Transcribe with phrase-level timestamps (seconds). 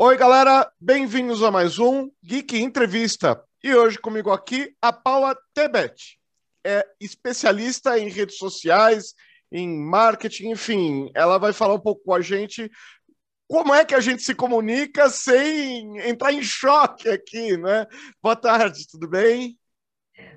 [0.00, 3.42] Oi, galera, bem-vindos a mais um Geek Entrevista.
[3.64, 6.20] E hoje comigo aqui a Paula Tebet.
[6.64, 9.12] É especialista em redes sociais,
[9.50, 12.70] em marketing, enfim, ela vai falar um pouco com a gente
[13.48, 17.84] como é que a gente se comunica sem entrar em choque aqui, né?
[18.22, 19.58] Boa tarde, tudo bem?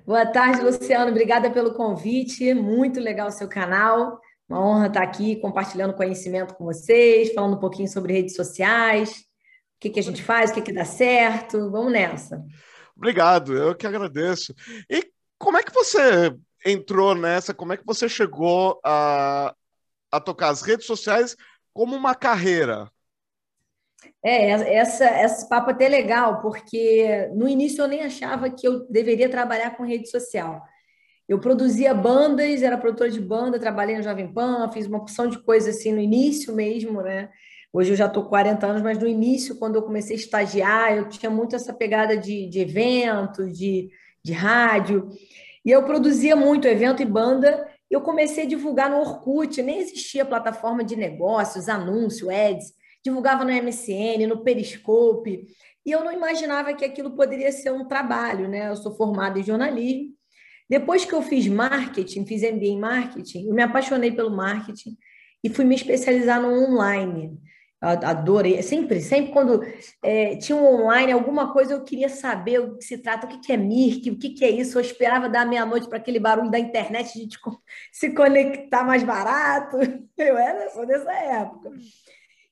[0.04, 1.12] Boa tarde, Luciano.
[1.12, 2.52] Obrigada pelo convite.
[2.56, 4.20] Muito legal o seu canal.
[4.50, 9.30] Uma honra estar aqui compartilhando conhecimento com vocês, falando um pouquinho sobre redes sociais
[9.82, 11.72] que, que a gente faz, o que, que dá certo.
[11.72, 12.46] Vamos nessa.
[12.96, 14.54] Obrigado, eu que agradeço.
[14.88, 16.32] E como é que você
[16.64, 17.52] entrou nessa?
[17.52, 19.56] Como é que você chegou a,
[20.12, 21.36] a tocar as redes sociais
[21.74, 22.92] como uma carreira?
[24.24, 28.88] É, essa, esse papo é até legal, porque no início eu nem achava que eu
[28.88, 30.62] deveria trabalhar com rede social.
[31.28, 35.40] Eu produzia bandas, era produtora de banda, trabalhei no Jovem Pan, fiz uma opção de
[35.40, 37.32] coisas assim no início mesmo, né?
[37.74, 40.94] Hoje eu já estou com 40 anos, mas no início, quando eu comecei a estagiar,
[40.94, 43.90] eu tinha muito essa pegada de, de evento, de,
[44.22, 45.08] de rádio.
[45.64, 47.66] E eu produzia muito evento e banda.
[47.90, 52.74] Eu comecei a divulgar no Orkut, nem existia plataforma de negócios, anúncio, ads.
[53.04, 55.48] Divulgava no MSN, no Periscope.
[55.86, 58.70] E eu não imaginava que aquilo poderia ser um trabalho, né?
[58.70, 60.14] Eu sou formada em jornalismo.
[60.70, 64.98] Depois que eu fiz marketing, fiz MBA em marketing, eu me apaixonei pelo marketing
[65.44, 67.38] e fui me especializar no online
[67.82, 68.62] adorei.
[68.62, 69.64] Sempre, sempre quando
[70.04, 73.40] é, tinha um online, alguma coisa eu queria saber o que se trata, o que,
[73.40, 74.78] que é Mirk, o que, que é isso.
[74.78, 77.38] Eu esperava dar meia-noite para aquele barulho da internet de
[77.92, 79.78] se conectar mais barato.
[80.18, 81.72] Eu era só dessa época.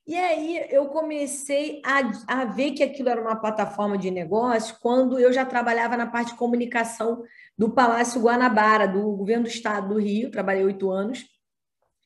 [0.06, 5.20] E aí eu comecei a, a ver que aquilo era uma plataforma de negócio quando
[5.20, 7.22] eu já trabalhava na parte de comunicação
[7.56, 11.24] do Palácio Guanabara, do governo do estado do Rio, trabalhei oito anos.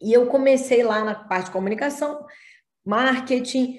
[0.03, 2.27] E eu comecei lá na parte de comunicação,
[2.85, 3.79] marketing,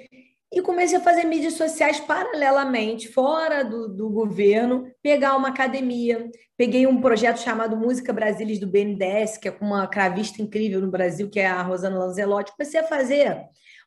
[0.56, 6.30] e comecei a fazer mídias sociais paralelamente, fora do, do governo, pegar uma academia.
[6.56, 10.90] Peguei um projeto chamado Música Brasilis do BNDES, que é com uma cravista incrível no
[10.90, 12.54] Brasil, que é a Rosana Lanzelotti.
[12.56, 13.38] Comecei a fazer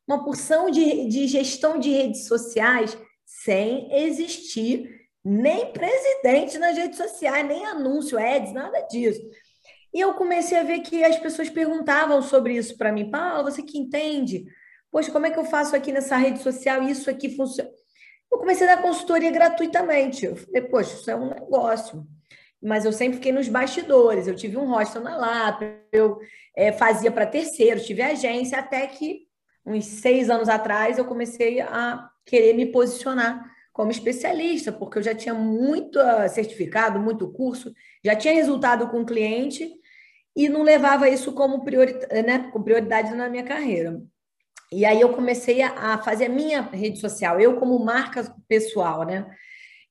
[0.07, 4.91] uma porção de, de gestão de redes sociais sem existir
[5.25, 9.21] nem presidente nas redes sociais, nem anúncio, ads, nada disso.
[9.93, 13.11] E eu comecei a ver que as pessoas perguntavam sobre isso para mim.
[13.11, 14.45] Paula, você que entende?
[14.91, 16.82] Poxa, como é que eu faço aqui nessa rede social?
[16.82, 17.71] Isso aqui funciona.
[18.31, 20.26] Eu comecei a dar consultoria gratuitamente.
[20.26, 22.06] Eu falei, poxa, isso é um negócio.
[22.60, 24.27] Mas eu sempre fiquei nos bastidores.
[24.27, 26.19] Eu tive um hostel na Lapa, eu
[26.56, 29.27] é, fazia para terceiros, tive agência, até que,
[29.65, 35.15] uns seis anos atrás, eu comecei a querer me posicionar como especialista, porque eu já
[35.15, 37.72] tinha muito ah, certificado, muito curso,
[38.04, 39.71] já tinha resultado com o cliente
[40.34, 44.03] e não levava isso como prioridade, né, com prioridade na minha carreira.
[44.71, 49.27] E aí eu comecei a, fazer a minha rede social, eu como marca pessoal, né?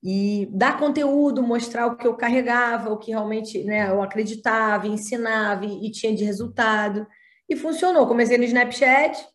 [0.04, 5.66] E dar conteúdo, mostrar o que eu carregava, o que realmente né, eu acreditava, ensinava
[5.66, 7.08] e, e tinha de resultado.
[7.50, 8.08] E funcionou.
[8.08, 9.26] Comecei no Snapchat,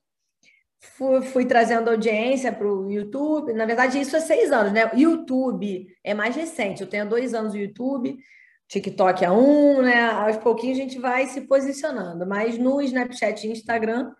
[0.80, 3.52] fui, fui trazendo audiência para o YouTube.
[3.52, 4.90] Na verdade, isso há seis anos, né?
[4.94, 6.82] YouTube é mais recente.
[6.82, 8.16] Eu tenho dois anos no YouTube,
[8.68, 10.10] TikTok há um, né?
[10.10, 12.24] Aos pouquinhos a gente vai se posicionando.
[12.26, 14.12] Mas no Snapchat e Instagram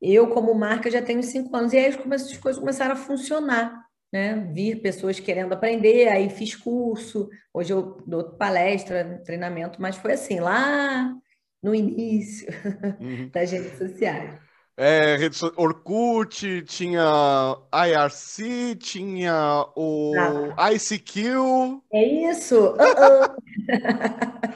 [0.00, 1.72] eu, como marca, já tenho cinco anos.
[1.72, 4.48] E aí as coisas começaram a funcionar, né?
[4.52, 7.28] Vir pessoas querendo aprender, aí fiz curso.
[7.52, 11.14] Hoje eu dou palestra, treinamento, mas foi assim, lá
[11.62, 12.48] no início
[13.00, 13.28] uhum.
[13.32, 14.48] das redes sociais.
[14.80, 15.16] É,
[15.56, 17.02] Orkut, tinha
[17.72, 20.14] IRC, tinha o
[20.56, 20.72] ah.
[20.72, 21.82] ICQ.
[21.92, 22.76] É isso!
[23.58, 23.84] Uh -uh.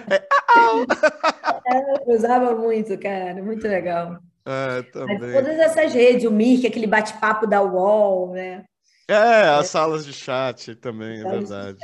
[0.08, 2.06] é, uh -oh.
[2.06, 4.20] eu usava muito, cara, muito legal.
[4.44, 5.18] É, também.
[5.18, 8.64] Mas todas essas redes, o Mirk, aquele bate-papo da UOL, né?
[9.08, 9.68] É, as é.
[9.68, 11.78] salas de chat também, é verdade.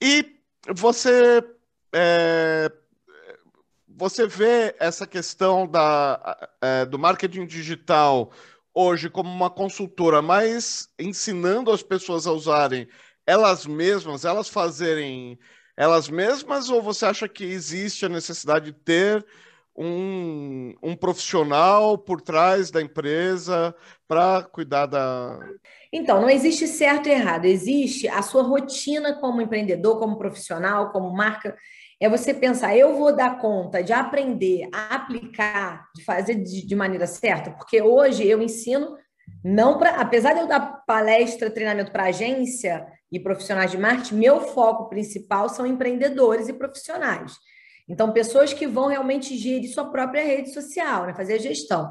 [0.00, 0.36] E
[0.74, 1.42] você,
[1.92, 2.70] é,
[3.88, 8.30] você vê essa questão da, é, do marketing digital
[8.72, 12.88] hoje como uma consultora, mas ensinando as pessoas a usarem
[13.26, 15.38] elas mesmas, elas fazerem
[15.76, 19.24] elas mesmas, ou você acha que existe a necessidade de ter
[19.78, 23.72] um, um profissional por trás da empresa
[24.08, 25.38] para cuidar da.
[25.92, 31.14] Então, não existe certo e errado, existe a sua rotina como empreendedor, como profissional, como
[31.14, 31.56] marca.
[32.00, 37.06] É você pensar, eu vou dar conta de aprender aplicar, de fazer de, de maneira
[37.06, 38.96] certa, porque hoje eu ensino
[39.44, 44.40] não para, apesar de eu dar palestra, treinamento para agência e profissionais de marketing, meu
[44.40, 47.36] foco principal são empreendedores e profissionais.
[47.88, 51.14] Então, pessoas que vão realmente gerir sua própria rede social, né?
[51.14, 51.90] fazer a gestão.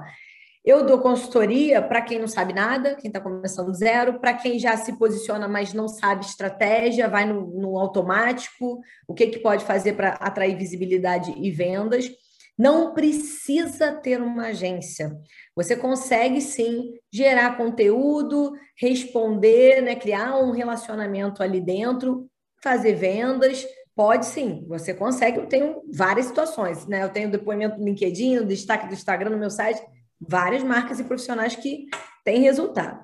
[0.67, 4.75] Eu dou consultoria para quem não sabe nada, quem está começando zero, para quem já
[4.75, 9.93] se posiciona, mas não sabe estratégia, vai no, no automático, o que, que pode fazer
[9.93, 12.11] para atrair visibilidade e vendas.
[12.57, 15.15] Não precisa ter uma agência.
[15.55, 22.29] Você consegue sim gerar conteúdo, responder, né, criar um relacionamento ali dentro,
[22.61, 23.65] fazer vendas.
[23.97, 25.39] Pode sim, você consegue.
[25.39, 27.03] Eu tenho várias situações, né?
[27.03, 29.81] Eu tenho depoimento no LinkedIn, destaque do Instagram no meu site
[30.19, 31.87] várias marcas e profissionais que
[32.23, 32.99] têm resultado.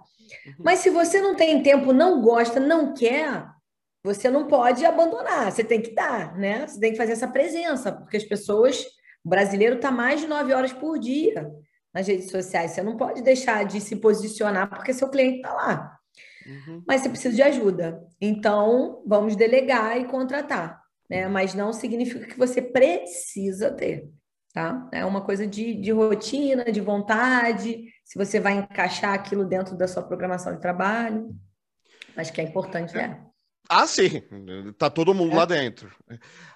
[0.46, 0.54] Uhum.
[0.60, 3.48] Mas se você não tem tempo, não gosta, não quer,
[4.04, 6.68] você não pode abandonar, você tem que dar, né?
[6.68, 8.84] Você tem que fazer essa presença, porque as pessoas,
[9.24, 11.52] o brasileiro está mais de nove horas por dia
[11.94, 12.72] nas redes sociais.
[12.72, 15.98] Você não pode deixar de se posicionar porque seu cliente está lá.
[16.46, 16.84] Uhum.
[16.86, 18.02] Mas você precisa de ajuda.
[18.20, 20.83] Então, vamos delegar e contratar.
[21.14, 21.28] Né?
[21.28, 24.10] Mas não significa que você precisa ter
[24.54, 24.88] tá?
[24.92, 29.88] É uma coisa de, de rotina, de vontade, se você vai encaixar aquilo dentro da
[29.88, 31.36] sua programação de trabalho.
[32.16, 33.20] Acho que é importante, é.
[33.68, 34.22] Ah, sim,
[34.78, 35.36] tá todo mundo é.
[35.38, 35.92] lá dentro.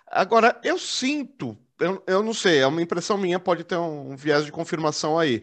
[0.05, 4.45] Agora, eu sinto, eu, eu não sei, é uma impressão minha, pode ter um viés
[4.45, 5.41] de confirmação aí.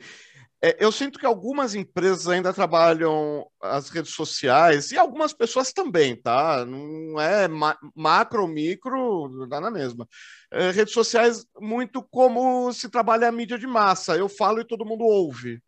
[0.64, 6.16] É, eu sinto que algumas empresas ainda trabalham as redes sociais e algumas pessoas também,
[6.16, 6.64] tá?
[6.64, 10.08] Não é ma macro, micro, dá na mesma.
[10.50, 14.16] É, redes sociais muito como se trabalha a mídia de massa.
[14.16, 15.60] Eu falo e todo mundo ouve.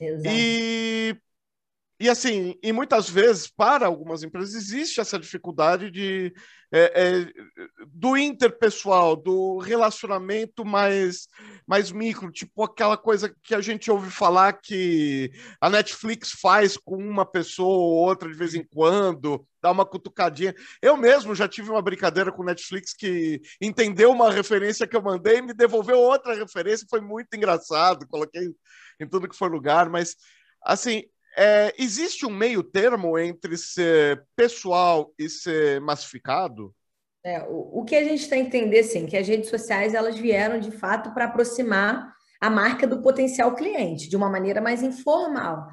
[0.00, 0.34] Exato.
[0.34, 1.14] E
[2.00, 6.34] e assim, e muitas vezes, para algumas empresas, existe essa dificuldade de,
[6.76, 7.32] é, é,
[7.86, 11.28] do interpessoal, do relacionamento mais,
[11.64, 15.30] mais micro, tipo aquela coisa que a gente ouve falar que
[15.60, 20.52] a Netflix faz com uma pessoa ou outra de vez em quando, dá uma cutucadinha.
[20.82, 25.38] Eu mesmo já tive uma brincadeira com Netflix que entendeu uma referência que eu mandei
[25.38, 28.52] e me devolveu outra referência, foi muito engraçado, coloquei
[28.98, 30.16] em tudo que foi lugar, mas
[30.60, 31.04] assim,
[31.36, 36.74] é, existe um meio termo entre ser pessoal e ser massificado?
[37.24, 40.18] É, o, o, que a gente tem que entender, sim, que as redes sociais elas
[40.18, 45.66] vieram de fato para aproximar a marca do potencial cliente de uma maneira mais informal.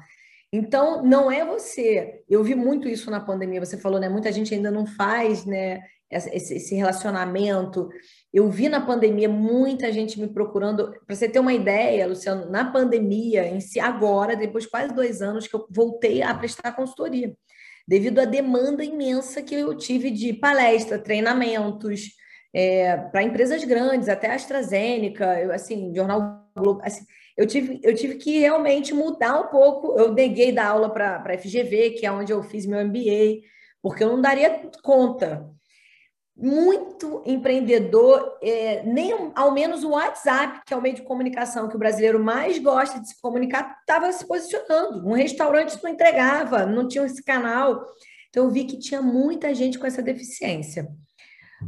[0.50, 2.22] Então, não é você.
[2.28, 3.64] Eu vi muito isso na pandemia.
[3.64, 4.08] Você falou, né?
[4.08, 5.82] Muita gente ainda não faz, né?
[6.10, 7.88] Esse, esse relacionamento.
[8.32, 10.92] Eu vi na pandemia muita gente me procurando.
[11.06, 15.20] Para você ter uma ideia, Luciano, na pandemia em si, agora, depois de quase dois
[15.20, 17.36] anos que eu voltei a prestar consultoria,
[17.86, 22.12] devido à demanda imensa que eu tive de palestra, treinamentos,
[22.54, 27.04] é, para empresas grandes, até a AstraZeneca, eu, assim, Jornal Globo, assim,
[27.36, 29.98] eu tive, eu tive que realmente mudar um pouco.
[29.98, 33.40] Eu neguei dar aula para a FGV, que é onde eu fiz meu MBA,
[33.82, 35.50] porque eu não daria conta
[36.42, 41.76] muito empreendedor, é, nem ao menos o WhatsApp, que é o meio de comunicação que
[41.76, 45.08] o brasileiro mais gosta de se comunicar, estava se posicionando.
[45.08, 47.86] Um restaurante não entregava, não tinha esse canal.
[48.28, 50.88] Então, eu vi que tinha muita gente com essa deficiência.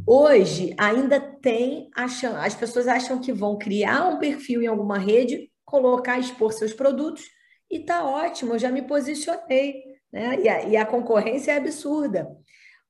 [0.05, 5.49] Hoje, ainda tem, acham, as pessoas acham que vão criar um perfil em alguma rede,
[5.63, 7.23] colocar, expor seus produtos,
[7.71, 9.95] e tá ótimo, eu já me posicionei.
[10.11, 10.41] Né?
[10.41, 12.27] E, a, e a concorrência é absurda.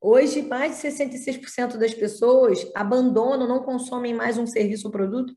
[0.08, 5.34] Hoje, mais de 66% das pessoas abandonam, não consomem mais um serviço ou produto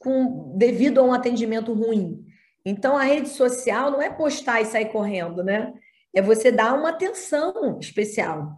[0.00, 2.26] com, devido a um atendimento ruim.
[2.66, 5.72] Então, a rede social não é postar e sair correndo, né?
[6.12, 8.56] É você dar uma atenção especial.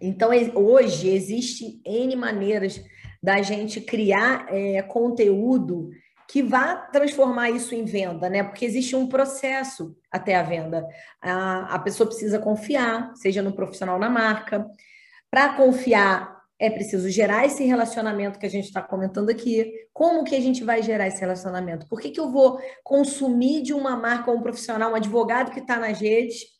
[0.00, 2.80] Então, hoje, existe N maneiras
[3.20, 5.90] da gente criar é, conteúdo
[6.28, 8.42] que vá transformar isso em venda, né?
[8.42, 10.86] Porque existe um processo até a venda.
[11.20, 14.66] A, a pessoa precisa confiar, seja no profissional na marca.
[15.30, 19.70] Para confiar, é preciso gerar esse relacionamento que a gente está comentando aqui.
[19.92, 21.86] Como que a gente vai gerar esse relacionamento?
[21.88, 25.60] Por que, que eu vou consumir de uma marca ou um profissional, um advogado que
[25.60, 26.54] está nas redes?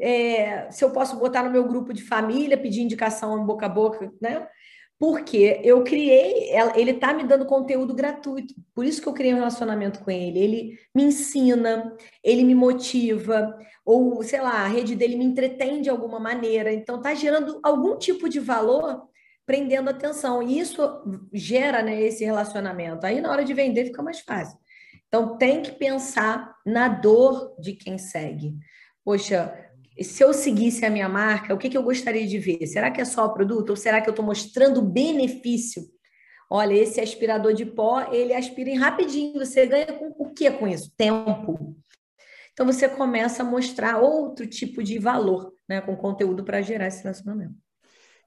[0.00, 4.12] É, se eu posso botar no meu grupo de família, pedir indicação boca a boca,
[4.20, 4.46] né?
[5.02, 9.38] Porque eu criei, ele está me dando conteúdo gratuito, por isso que eu criei um
[9.38, 10.38] relacionamento com ele.
[10.38, 15.90] Ele me ensina, ele me motiva, ou sei lá, a rede dele me entretém de
[15.90, 16.72] alguma maneira.
[16.72, 19.08] Então, está gerando algum tipo de valor,
[19.44, 20.40] prendendo atenção.
[20.40, 20.80] E isso
[21.32, 23.04] gera né, esse relacionamento.
[23.04, 24.56] Aí, na hora de vender, fica mais fácil.
[25.08, 28.54] Então, tem que pensar na dor de quem segue.
[29.04, 29.61] Poxa,
[30.00, 32.66] se eu seguisse a minha marca, o que, que eu gostaria de ver?
[32.66, 35.82] Será que é só o produto ou será que eu estou mostrando benefício?
[36.50, 39.38] Olha, esse aspirador de pó, ele aspira em rapidinho.
[39.38, 40.92] Você ganha com o que com isso?
[40.96, 41.76] Tempo.
[42.52, 47.02] Então você começa a mostrar outro tipo de valor, né, com conteúdo para gerar esse
[47.02, 47.54] relacionamento.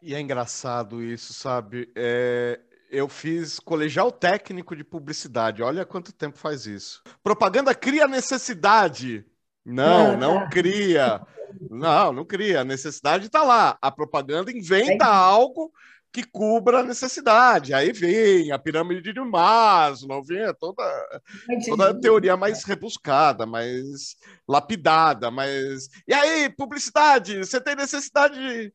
[0.02, 1.92] E é engraçado isso, sabe?
[1.96, 5.62] É, eu fiz colegial técnico de publicidade.
[5.62, 7.04] Olha quanto tempo faz isso.
[7.24, 9.26] Propaganda cria necessidade.
[9.66, 11.22] Não, não cria.
[11.70, 12.62] Não, não cria.
[12.62, 13.78] A necessidade está lá.
[13.82, 15.72] A propaganda inventa algo
[16.16, 17.74] que cubra a necessidade.
[17.74, 21.22] Aí vem a pirâmide de Maslow, vem toda,
[21.68, 24.16] toda a teoria mais rebuscada, mais
[24.48, 25.90] lapidada, mais...
[26.08, 28.74] E aí, publicidade, você tem necessidade de,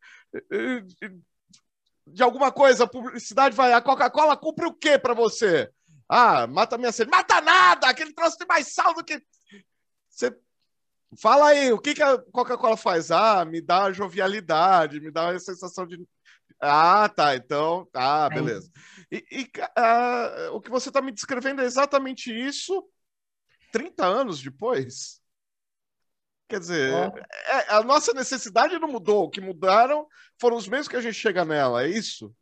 [2.06, 3.72] de alguma coisa, a publicidade vai...
[3.72, 5.70] A Coca-Cola cumpre o quê para você?
[6.06, 7.10] Ah, mata minha sede.
[7.10, 7.88] Mata nada!
[7.88, 9.18] Aquele troço tem mais sal do que...
[10.10, 10.36] Você
[11.18, 13.10] Fala aí, o que, que a Coca-Cola faz?
[13.10, 15.98] Ah, me dá jovialidade, me dá a sensação de
[16.60, 17.34] ah, tá.
[17.34, 18.70] Então, ah, beleza.
[19.10, 22.86] E, e uh, o que você está me descrevendo é exatamente isso
[23.72, 25.20] 30 anos depois?
[26.48, 29.24] Quer dizer, é, a nossa necessidade não mudou.
[29.24, 30.06] O que mudaram
[30.38, 32.34] foram os meios que a gente chega nela, é isso?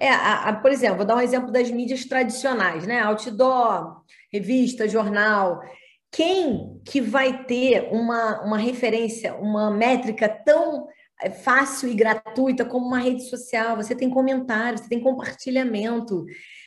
[0.00, 3.00] É, a, a, por exemplo, vou dar um exemplo das mídias tradicionais, né?
[3.00, 5.62] Outdoor, revista, jornal.
[6.10, 10.88] Quem que vai ter uma, uma referência, uma métrica tão
[11.20, 13.76] é fácil e gratuita como uma rede social.
[13.76, 16.24] Você tem comentários, você tem compartilhamento.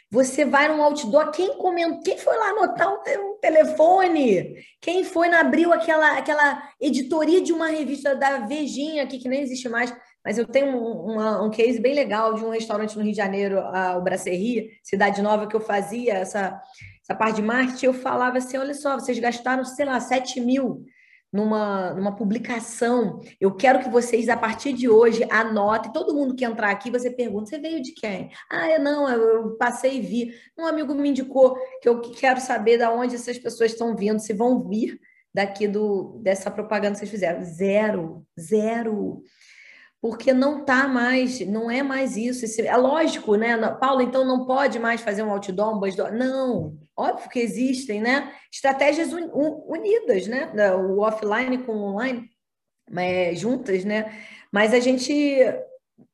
[0.09, 4.55] Você vai num outdoor, quem comentou, quem foi lá anotar um, telefone?
[4.81, 9.41] Quem foi na abriu aquela aquela editoria de uma revista da Vejinha aqui que nem
[9.41, 13.13] existe mais, mas eu tenho um, um case bem legal de um restaurante no Rio
[13.13, 16.61] de Janeiro, a, o Brasserie, cidade nova que eu fazia essa
[17.11, 20.85] essa parte de marketing, eu falava assim, olha só, vocês gastaram, sei lá, 7 mil
[21.31, 23.19] numa, numa publicação.
[23.39, 25.91] Eu quero que vocês, a partir de hoje, anotem.
[25.91, 28.31] Todo mundo que entrar aqui, você pergunta: você veio de quem?
[28.49, 30.33] Ah, eu não, eu passei e vi.
[30.57, 34.33] Um amigo me indicou que eu quero saber de onde essas pessoas estão vindo, se
[34.33, 34.99] vão vir
[35.33, 37.43] daqui do, dessa propaganda que vocês fizeram.
[37.43, 39.23] Zero, zero
[40.01, 42.43] porque não tá mais, não é mais isso.
[42.59, 43.55] É lógico, né?
[43.75, 46.11] Paulo, então não pode mais fazer um outdoor, um buzzdoor.
[46.11, 48.33] Não, óbvio que existem, né?
[48.51, 50.51] Estratégias un, un, unidas, né?
[50.75, 52.29] O offline com o online,
[52.95, 54.13] é, juntas, né?
[54.51, 55.13] Mas a gente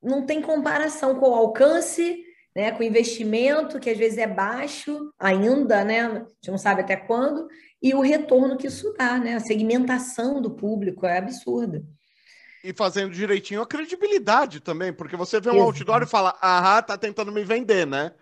[0.02, 2.24] não tem comparação com o alcance,
[2.56, 2.72] né?
[2.72, 6.02] Com o investimento, que às vezes é baixo ainda, né?
[6.02, 7.48] A gente não sabe até quando,
[7.82, 9.36] e o retorno que isso dá, né?
[9.36, 11.84] A segmentação do público é absurda
[12.68, 15.68] e fazendo direitinho a credibilidade também, porque você vê um Exato.
[15.68, 18.14] outdoor e fala, ah, tá tentando me vender, né?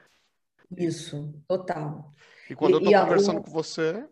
[0.78, 2.14] Isso, total.
[2.50, 4.06] E quando e, eu tô conversando com você.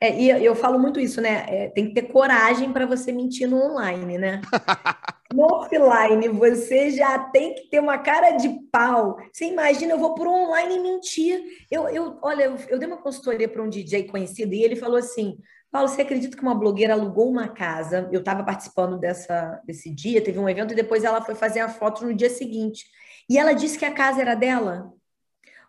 [0.00, 1.46] É, e eu falo muito isso, né?
[1.48, 4.40] É, tem que ter coragem para você mentir no online, né?
[5.32, 9.16] no offline, você já tem que ter uma cara de pau.
[9.32, 11.42] Você imagina, eu vou por online mentir.
[11.70, 14.96] Eu, eu, olha, eu, eu dei uma consultoria para um DJ conhecido e ele falou
[14.96, 15.38] assim:
[15.70, 18.08] Paulo, você acredita que uma blogueira alugou uma casa?
[18.12, 21.68] Eu estava participando dessa, desse dia, teve um evento, e depois ela foi fazer a
[21.68, 22.84] foto no dia seguinte.
[23.28, 24.92] E ela disse que a casa era dela.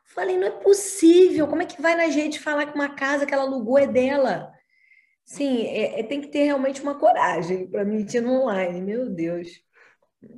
[0.08, 1.48] Falei, não é possível.
[1.48, 4.52] Como é que vai na gente falar que uma casa que ela alugou é dela?
[5.24, 8.82] Sim, é, é tem que ter realmente uma coragem para mentir no online.
[8.82, 9.50] Meu Deus.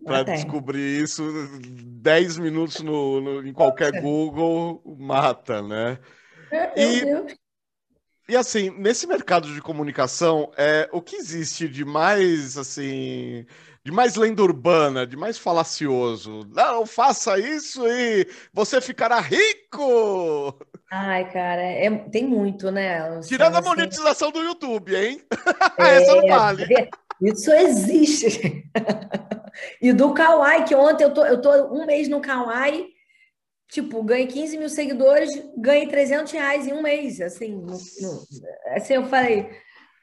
[0.03, 1.23] Para descobrir isso,
[1.61, 5.99] 10 minutos no, no, em qualquer Google mata, né?
[6.51, 7.35] Meu e, Deus.
[8.27, 13.45] E assim, nesse mercado de comunicação, é, o que existe de mais assim,
[13.89, 16.48] de mais lenda urbana, de mais falacioso?
[16.53, 20.55] Não, faça isso e você ficará rico!
[20.91, 23.19] Ai, cara, é, tem muito, né?
[23.22, 25.24] Tirando a assim monetização do YouTube, hein?
[25.79, 26.67] É, Essa não vale.
[27.22, 28.63] Isso existe.
[29.81, 32.89] e do Kawaii, que ontem eu tô, eu tô um mês no Kawaii
[33.72, 37.63] tipo, ganhei 15 mil seguidores, ganhei 300 reais em um mês, assim,
[38.75, 39.48] assim eu falei,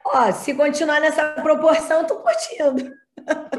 [0.05, 2.93] ó, se continuar nessa proporção, eu tô curtindo.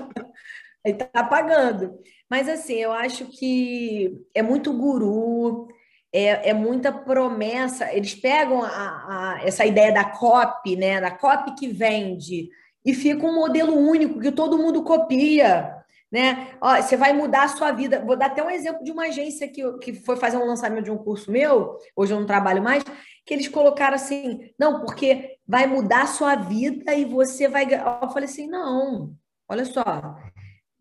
[0.84, 1.98] Ele tá pagando.
[2.30, 5.68] Mas, assim, eu acho que é muito guru,
[6.12, 7.92] é, é muita promessa.
[7.92, 12.48] Eles pegam a, a, essa ideia da copy, né, da copy que vende,
[12.84, 15.78] e fica um modelo único que todo mundo copia
[16.10, 16.56] né?
[16.60, 18.02] Ó, você vai mudar a sua vida.
[18.04, 20.90] Vou dar até um exemplo de uma agência que, que foi fazer um lançamento de
[20.90, 22.82] um curso meu, hoje eu não trabalho mais,
[23.26, 27.64] que eles colocaram assim, não, porque vai mudar a sua vida e você vai.
[27.64, 29.14] Eu falei assim, não,
[29.48, 29.84] olha só.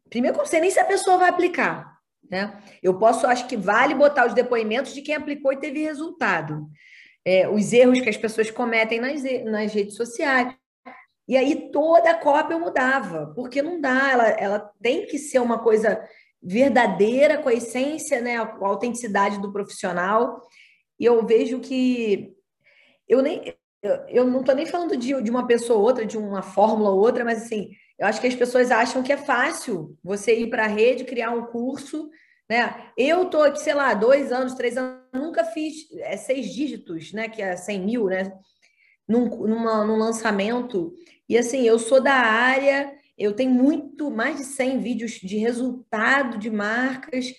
[0.09, 1.97] Primeiro que eu não sei nem se a pessoa vai aplicar.
[2.29, 2.61] Né?
[2.83, 6.67] Eu posso, acho que vale botar os depoimentos de quem aplicou e teve resultado.
[7.25, 10.53] É, os erros que as pessoas cometem nas, nas redes sociais.
[11.27, 15.39] E aí toda a cópia eu mudava, porque não dá, ela, ela tem que ser
[15.39, 16.01] uma coisa
[16.41, 20.41] verdadeira, com a essência, né, com a autenticidade do profissional.
[20.97, 22.33] E eu vejo que
[23.07, 26.17] eu nem eu, eu não estou nem falando de, de uma pessoa ou outra, de
[26.17, 29.97] uma fórmula ou outra, mas assim, eu acho que as pessoas acham que é fácil
[30.03, 32.09] você ir para a rede, criar um curso,
[32.49, 32.91] Né?
[32.97, 37.27] Eu estou aqui, sei lá, dois anos, três anos, nunca fiz é, seis dígitos, né?
[37.27, 38.31] Que é 100 mil, né?
[39.07, 40.93] Num, numa, num lançamento.
[41.27, 46.37] E assim, eu sou da área, eu tenho muito, mais de 100 vídeos de resultado
[46.37, 47.33] de marcas.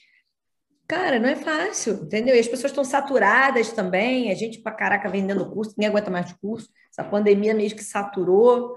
[0.86, 2.34] Cara, não é fácil, entendeu?
[2.34, 6.32] E as pessoas estão saturadas também, a gente para caraca vendendo curso, ninguém aguenta mais
[6.34, 6.68] curso.
[6.90, 8.76] Essa pandemia mesmo que saturou.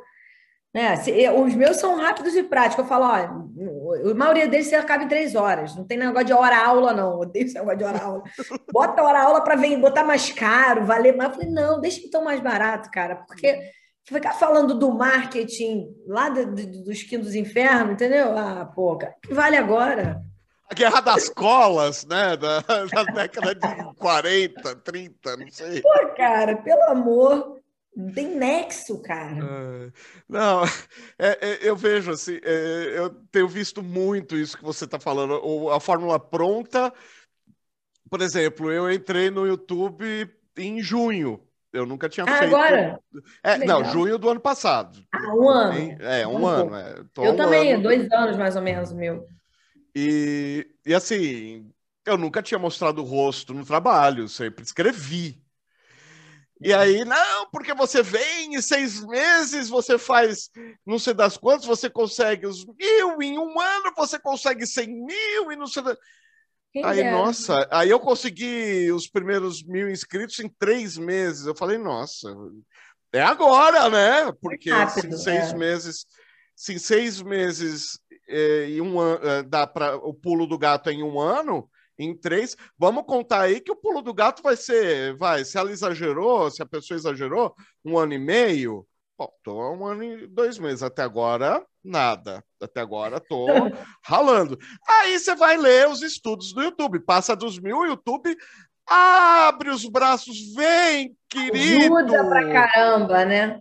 [0.74, 0.94] Né?
[1.36, 2.84] Os meus são rápidos e práticos.
[2.84, 5.76] Eu falo, ó, a maioria deles você acaba em três horas.
[5.76, 7.12] Não tem negócio de hora-aula, não.
[7.12, 8.24] Eu odeio esse negócio de hora-aula.
[8.72, 11.30] Bota hora-aula para botar mais caro, valer mais.
[11.30, 13.60] Eu falei, não, deixa então mais barato, cara, porque
[14.06, 18.38] ficar falando do marketing lá do, do, dos quintos infernos, entendeu?
[18.38, 20.22] Ah, pô, cara, que vale agora?
[20.70, 22.38] A guerra das colas, né?
[22.38, 25.82] Da, da década de 40, 30, não sei.
[25.82, 27.61] Pô, cara, pelo amor.
[27.96, 29.92] Não tem nexo, cara.
[30.28, 30.64] Não,
[31.20, 35.70] é, é, eu vejo assim, é, eu tenho visto muito isso que você está falando,
[35.70, 36.94] a fórmula pronta.
[38.10, 41.42] Por exemplo, eu entrei no YouTube em junho.
[41.74, 42.56] Eu nunca tinha ah, feito.
[42.56, 43.00] Agora?
[43.42, 45.00] É, não, junho do ano passado.
[45.14, 45.98] Ah, um ano.
[46.02, 46.76] É, um, um ano.
[46.76, 46.96] É.
[47.18, 47.84] eu um também, ano.
[47.84, 49.26] dois anos mais ou menos, meu.
[49.96, 51.72] E, e assim,
[52.06, 55.41] eu nunca tinha mostrado o rosto no trabalho, sempre escrevi.
[56.64, 60.52] E aí, não, porque você vem em seis meses, você faz
[60.86, 65.52] não sei das quantas, você consegue os mil, em um ano você consegue cem mil
[65.52, 65.84] e não sei.
[66.72, 67.12] Quem aí, é?
[67.12, 71.48] nossa, aí eu consegui os primeiros mil inscritos em três meses.
[71.48, 72.30] Eu falei, nossa,
[73.12, 74.32] é agora, né?
[74.40, 75.58] Porque rápido, se seis é.
[75.58, 76.06] meses,
[76.56, 78.00] se seis meses
[78.30, 81.68] é, e um ano, é, dá para o pulo do gato em um ano,
[81.98, 82.56] em três.
[82.78, 86.62] Vamos contar aí que o pulo do gato vai ser, vai, se ela exagerou, se
[86.62, 88.86] a pessoa exagerou, um ano e meio.
[89.18, 90.82] Bom, tô um ano e dois meses.
[90.82, 92.44] Até agora, nada.
[92.62, 93.46] Até agora tô
[94.04, 94.58] ralando.
[94.88, 97.00] Aí você vai ler os estudos do YouTube.
[97.02, 98.36] Passa dos mil, YouTube
[98.92, 101.98] abre os braços, vem, querido.
[101.98, 103.60] Ajuda pra caramba, né?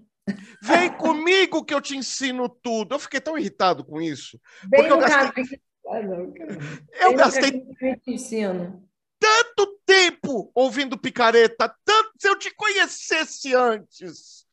[0.62, 2.94] Vem comigo que eu te ensino tudo.
[2.94, 4.38] Eu fiquei tão irritado com isso.
[4.68, 5.44] Vem porque eu gastei...
[5.90, 6.56] Ah, não, cara.
[7.00, 7.66] Eu gastei
[9.18, 14.46] tanto tempo ouvindo picareta, tanto se eu te conhecesse antes.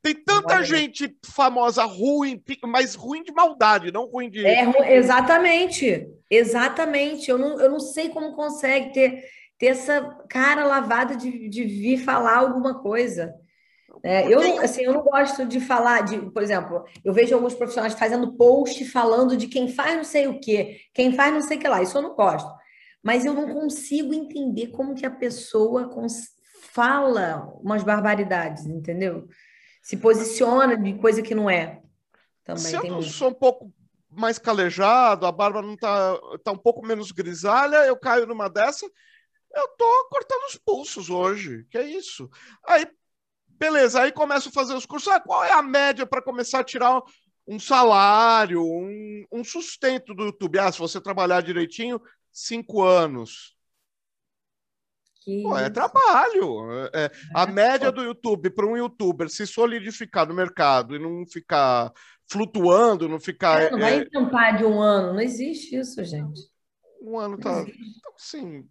[0.00, 0.64] Tem tanta Olha.
[0.64, 4.44] gente famosa ruim, mas ruim de maldade, não ruim de.
[4.46, 7.30] É, exatamente, exatamente.
[7.30, 9.24] Eu não, eu não sei como consegue ter,
[9.58, 13.34] ter essa cara lavada de, de vir falar alguma coisa.
[14.02, 17.54] É, eu, não, assim, eu não gosto de falar de, por exemplo, eu vejo alguns
[17.54, 21.56] profissionais fazendo post falando de quem faz não sei o quê, quem faz não sei
[21.56, 21.82] o que lá.
[21.82, 22.50] Isso eu não gosto.
[23.02, 25.90] Mas eu não consigo entender como que a pessoa
[26.72, 29.28] fala umas barbaridades, entendeu?
[29.82, 31.82] Se posiciona de coisa que não é.
[32.44, 33.72] Também Se eu não sou um pouco
[34.08, 38.86] mais calejado, a barba não tá, tá um pouco menos grisalha, eu caio numa dessa,
[39.54, 42.28] eu tô cortando os pulsos hoje, que é isso.
[42.66, 42.86] Aí
[43.62, 45.06] Beleza, aí começo a fazer os cursos.
[45.06, 47.00] Ah, qual é a média para começar a tirar
[47.46, 50.58] um salário, um, um sustento do YouTube?
[50.58, 53.56] Ah, se você trabalhar direitinho, cinco anos.
[55.44, 56.72] Pô, é trabalho.
[56.72, 61.24] É, é, a média do YouTube para um youtuber se solidificar no mercado e não
[61.24, 61.92] ficar
[62.28, 63.62] flutuando, não ficar.
[63.62, 63.78] É, não
[64.28, 66.40] vai é, de um ano, não existe isso, gente.
[67.00, 67.60] Um ano tá.
[67.60, 68.68] Então, sim,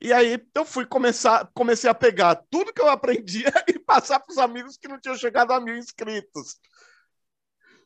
[0.00, 4.32] e aí eu fui começar, comecei a pegar tudo que eu aprendia e passar para
[4.32, 6.56] os amigos que não tinham chegado a mil inscritos.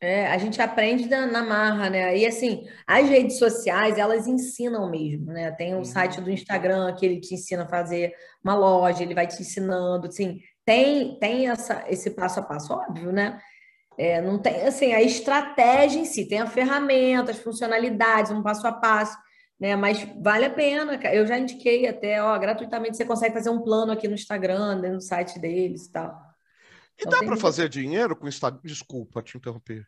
[0.01, 2.19] É, a gente aprende na, na, marra, né?
[2.19, 5.53] E assim, as redes sociais, elas ensinam mesmo, né?
[5.53, 5.85] Tem o uhum.
[5.85, 10.09] site do Instagram que ele te ensina a fazer uma loja, ele vai te ensinando,
[10.09, 13.41] assim, tem, tem essa, esse passo a passo, óbvio, né?
[13.97, 18.67] É, não tem, assim, a estratégia em si, tem a ferramenta, as funcionalidades, um passo
[18.67, 19.17] a passo
[19.63, 19.77] né?
[19.77, 20.99] Mas vale a pena.
[21.13, 25.01] Eu já indiquei até, ó, gratuitamente você consegue fazer um plano aqui no Instagram, no
[25.01, 26.21] site deles e tal.
[26.99, 28.59] E então, dá para fazer dinheiro com o Instagram?
[28.65, 29.87] Desculpa te interromper.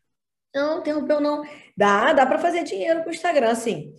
[0.55, 1.43] Não, interrompeu não.
[1.77, 3.93] Dá, dá para fazer dinheiro com o Instagram, sim.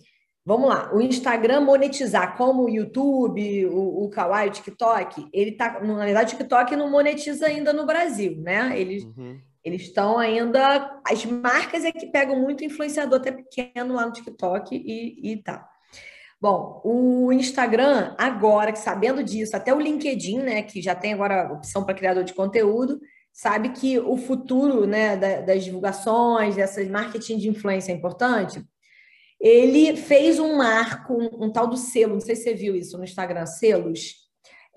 [0.46, 5.80] Vamos lá, o Instagram monetizar como o YouTube, o, o Kawaii, o TikTok, ele tá,
[5.80, 8.80] na verdade, o TikTok não monetiza ainda no Brasil, né?
[8.80, 9.38] Eles uhum.
[9.66, 14.76] Eles estão ainda, as marcas é que pegam muito influenciador até pequeno lá no TikTok
[14.76, 15.68] e, e tá.
[16.40, 21.52] Bom, o Instagram, agora que sabendo disso, até o LinkedIn, né, que já tem agora
[21.52, 23.00] opção para criador de conteúdo,
[23.32, 28.64] sabe que o futuro né, das divulgações, dessas marketing de influência é importante.
[29.40, 32.96] Ele fez um marco, um, um tal do selo, não sei se você viu isso
[32.96, 34.25] no Instagram, selos.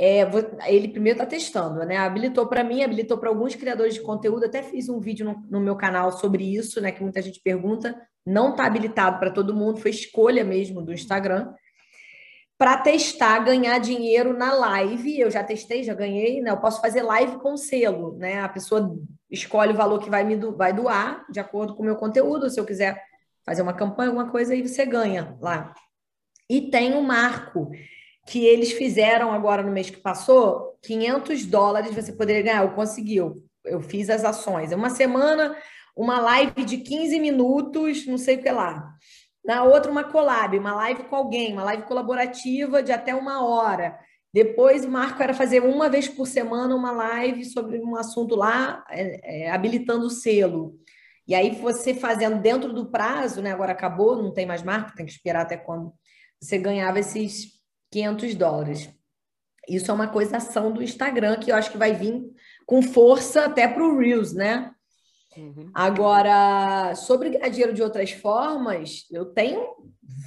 [0.01, 0.21] É,
[0.67, 1.97] ele primeiro está testando, né?
[1.97, 4.45] Habilitou para mim, habilitou para alguns criadores de conteúdo.
[4.45, 6.89] Até fiz um vídeo no, no, meu canal sobre isso, né?
[6.89, 7.93] Que muita gente pergunta
[8.25, 11.51] não está habilitado para todo mundo, foi escolha mesmo do Instagram
[12.57, 15.19] para testar, ganhar dinheiro na live.
[15.19, 16.49] Eu já testei, já ganhei, né?
[16.49, 18.39] Eu posso fazer live com selo, né?
[18.39, 18.97] A pessoa
[19.29, 22.49] escolhe o valor que vai me do, vai doar de acordo com o meu conteúdo.
[22.49, 23.03] Se eu quiser
[23.45, 25.73] fazer uma campanha, alguma coisa, aí você ganha lá.
[26.49, 27.69] E tem um marco
[28.27, 32.63] que eles fizeram agora no mês que passou, 500 dólares você poderia ganhar.
[32.63, 34.71] Eu consegui, eu, eu fiz as ações.
[34.71, 35.55] Uma semana,
[35.95, 38.93] uma live de 15 minutos, não sei o que lá.
[39.43, 43.97] Na outra, uma collab, uma live com alguém, uma live colaborativa de até uma hora.
[44.31, 48.85] Depois, o marco era fazer uma vez por semana uma live sobre um assunto lá,
[48.89, 50.75] é, é, habilitando o selo.
[51.27, 53.51] E aí, você fazendo dentro do prazo, né?
[53.51, 55.91] Agora acabou, não tem mais marco, tem que esperar até quando
[56.39, 57.58] você ganhava esses
[57.91, 58.89] 500 dólares.
[59.67, 62.23] Isso é uma coisa ação do Instagram que eu acho que vai vir
[62.65, 64.71] com força até para o Reels, né?
[65.37, 65.69] Uhum.
[65.73, 69.75] Agora, sobre ganhar dinheiro de outras formas, eu tenho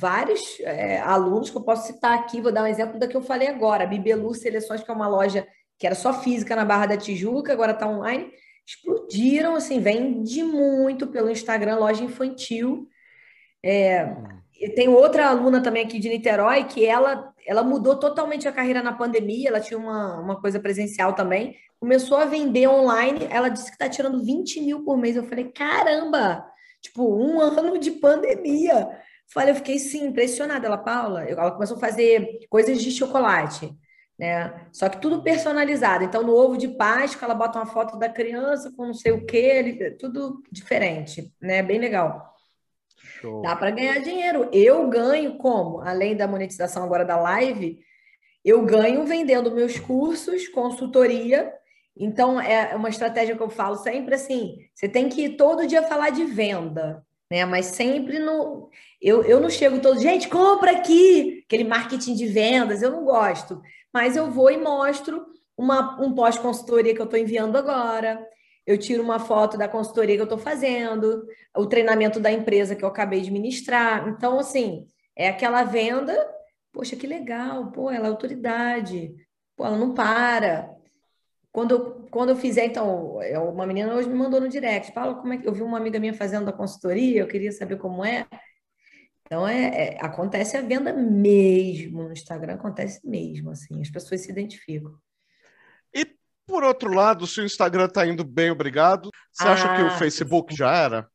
[0.00, 2.40] vários é, alunos que eu posso citar aqui.
[2.40, 3.86] Vou dar um exemplo da que eu falei agora.
[3.86, 5.46] Bibelu Seleções, que é uma loja
[5.78, 8.30] que era só física na Barra da Tijuca, agora está online.
[8.64, 12.88] Explodiram, assim, vende muito pelo Instagram, loja infantil.
[13.64, 18.52] É, uhum tem outra aluna também aqui de Niterói que ela, ela mudou totalmente a
[18.52, 23.48] carreira na pandemia, ela tinha uma, uma coisa presencial também, começou a vender online, ela
[23.48, 25.16] disse que está tirando 20 mil por mês.
[25.16, 26.46] Eu falei, caramba!
[26.80, 28.88] Tipo, um ano de pandemia.
[29.26, 30.64] Falei, eu fiquei sim, impressionada.
[30.64, 33.76] Ela, Paula, ela começou a fazer coisas de chocolate,
[34.16, 34.68] né?
[34.72, 36.04] Só que tudo personalizado.
[36.04, 39.26] Então, no ovo de Páscoa, ela bota uma foto da criança com não sei o
[39.26, 41.62] quê, tudo diferente, né?
[41.62, 42.31] Bem legal.
[43.22, 43.40] Show.
[43.40, 44.48] Dá para ganhar dinheiro.
[44.52, 45.80] Eu ganho como?
[45.80, 47.78] Além da monetização agora da live,
[48.44, 51.54] eu ganho vendendo meus cursos, consultoria.
[51.96, 56.10] Então, é uma estratégia que eu falo sempre assim: você tem que todo dia falar
[56.10, 57.44] de venda, né?
[57.44, 58.68] Mas sempre no.
[59.00, 63.62] Eu, eu não chego todo, gente, compra aqui, aquele marketing de vendas, eu não gosto.
[63.92, 68.26] Mas eu vou e mostro uma, um pós-consultoria que eu estou enviando agora
[68.66, 72.84] eu tiro uma foto da consultoria que eu estou fazendo, o treinamento da empresa que
[72.84, 74.08] eu acabei de ministrar.
[74.08, 76.16] Então, assim, é aquela venda,
[76.72, 79.14] poxa, que legal, pô, ela é autoridade,
[79.56, 80.70] pô, ela não para.
[81.50, 83.18] Quando eu, quando eu fizer, então,
[83.52, 86.00] uma menina hoje me mandou no direct, fala como é que eu vi uma amiga
[86.00, 88.26] minha fazendo a consultoria, eu queria saber como é.
[89.26, 94.30] Então, é, é, acontece a venda mesmo no Instagram, acontece mesmo, assim, as pessoas se
[94.30, 94.94] identificam.
[96.46, 99.86] Por outro lado, se o Instagram está indo bem, obrigado, você ah, acha que o
[99.86, 101.08] ah, Facebook já era?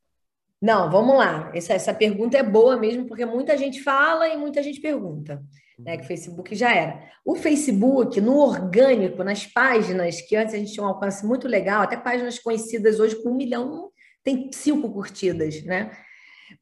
[0.61, 1.51] Não, vamos lá.
[1.53, 5.43] Essa, essa pergunta é boa mesmo, porque muita gente fala e muita gente pergunta.
[5.77, 6.99] Né, que o Facebook já era.
[7.23, 11.83] O Facebook, no orgânico, nas páginas, que antes a gente tinha um alcance muito legal,
[11.83, 13.91] até páginas conhecidas hoje com um milhão,
[14.23, 15.91] tem cinco curtidas, né?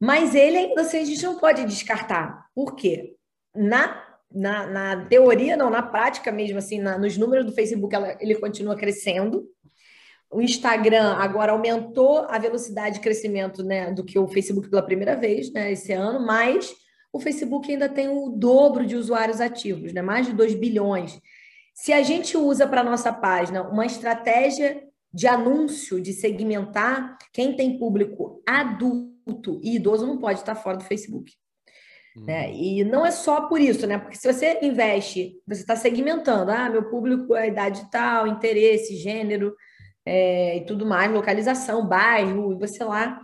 [0.02, 2.46] Mas ele ainda assim, a gente não pode descartar.
[2.54, 3.16] Por quê?
[3.56, 8.18] Na na, na teoria, não, na prática mesmo, assim, na, nos números do Facebook, ela,
[8.20, 9.48] ele continua crescendo.
[10.30, 15.16] O Instagram agora aumentou a velocidade de crescimento né, do que o Facebook pela primeira
[15.16, 16.74] vez né, esse ano, mas
[17.14, 21.20] o Facebook ainda tem o dobro de usuários ativos, né, mais de 2 bilhões.
[21.74, 24.84] Se a gente usa para nossa página uma estratégia
[25.14, 30.84] de anúncio, de segmentar, quem tem público adulto e idoso não pode estar fora do
[30.84, 31.32] Facebook.
[32.16, 32.48] Né?
[32.48, 32.54] Uhum.
[32.54, 33.98] E não é só por isso, né?
[33.98, 39.56] Porque se você investe, você está segmentando, ah, meu público é idade tal, interesse, gênero
[40.06, 43.22] é, e tudo mais, localização, bairro, e você lá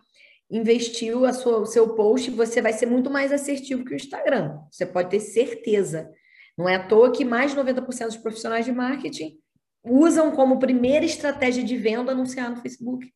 [0.50, 4.60] investiu a sua, o seu post, você vai ser muito mais assertivo que o Instagram.
[4.70, 6.12] Você pode ter certeza.
[6.58, 9.38] Não é à toa que mais de 90% dos profissionais de marketing
[9.84, 13.10] usam como primeira estratégia de venda anunciar no Facebook.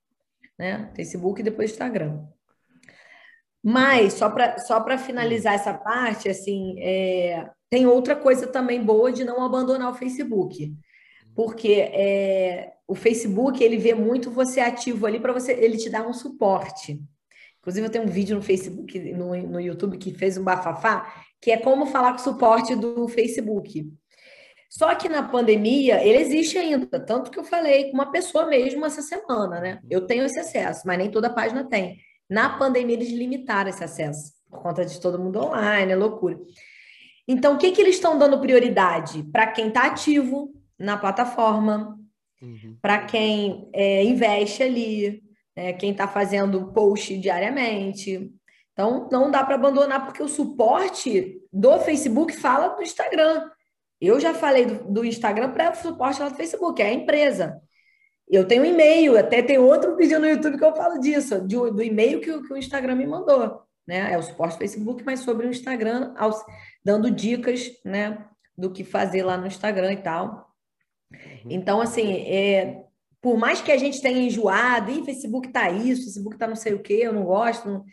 [0.57, 0.91] Né?
[0.95, 2.23] Facebook e depois Instagram.
[3.67, 9.23] Mas, só para só finalizar essa parte, assim, é, tem outra coisa também boa de
[9.23, 10.71] não abandonar o Facebook.
[11.33, 16.07] Porque é, o Facebook, ele vê muito você ativo ali para você, ele te dá
[16.07, 17.01] um suporte.
[17.59, 21.49] Inclusive, eu tenho um vídeo no Facebook, no, no YouTube, que fez um bafafá, que
[21.49, 23.91] é como falar com o suporte do Facebook.
[24.69, 28.85] Só que na pandemia, ele existe ainda, tanto que eu falei com uma pessoa mesmo
[28.85, 29.79] essa semana, né?
[29.89, 31.97] Eu tenho esse acesso, mas nem toda página tem.
[32.29, 36.39] Na pandemia, eles limitaram esse acesso, por conta de todo mundo online, é loucura.
[37.27, 39.23] Então, o que, que eles estão dando prioridade?
[39.31, 41.97] Para quem está ativo na plataforma,
[42.41, 42.77] uhum.
[42.81, 45.23] para quem é, investe ali,
[45.55, 48.31] é, quem está fazendo post diariamente.
[48.73, 53.49] Então, não dá para abandonar, porque o suporte do Facebook fala do Instagram.
[53.99, 57.61] Eu já falei do, do Instagram para o suporte lá do Facebook, é a empresa.
[58.27, 61.71] Eu tenho um e-mail, até tem outro vídeo no YouTube que eu falo disso, do,
[61.71, 64.13] do e-mail que, que, o Instagram me mandou, né?
[64.13, 66.43] É o suporte Facebook, mas sobre o Instagram, aos,
[66.83, 68.25] dando dicas, né?
[68.57, 70.51] Do que fazer lá no Instagram e tal.
[71.11, 71.51] Uhum.
[71.51, 72.83] Então, assim, é,
[73.21, 76.73] por mais que a gente tenha enjoado, e Facebook tá isso, Facebook tá não sei
[76.73, 77.85] o que, eu não gosto, não,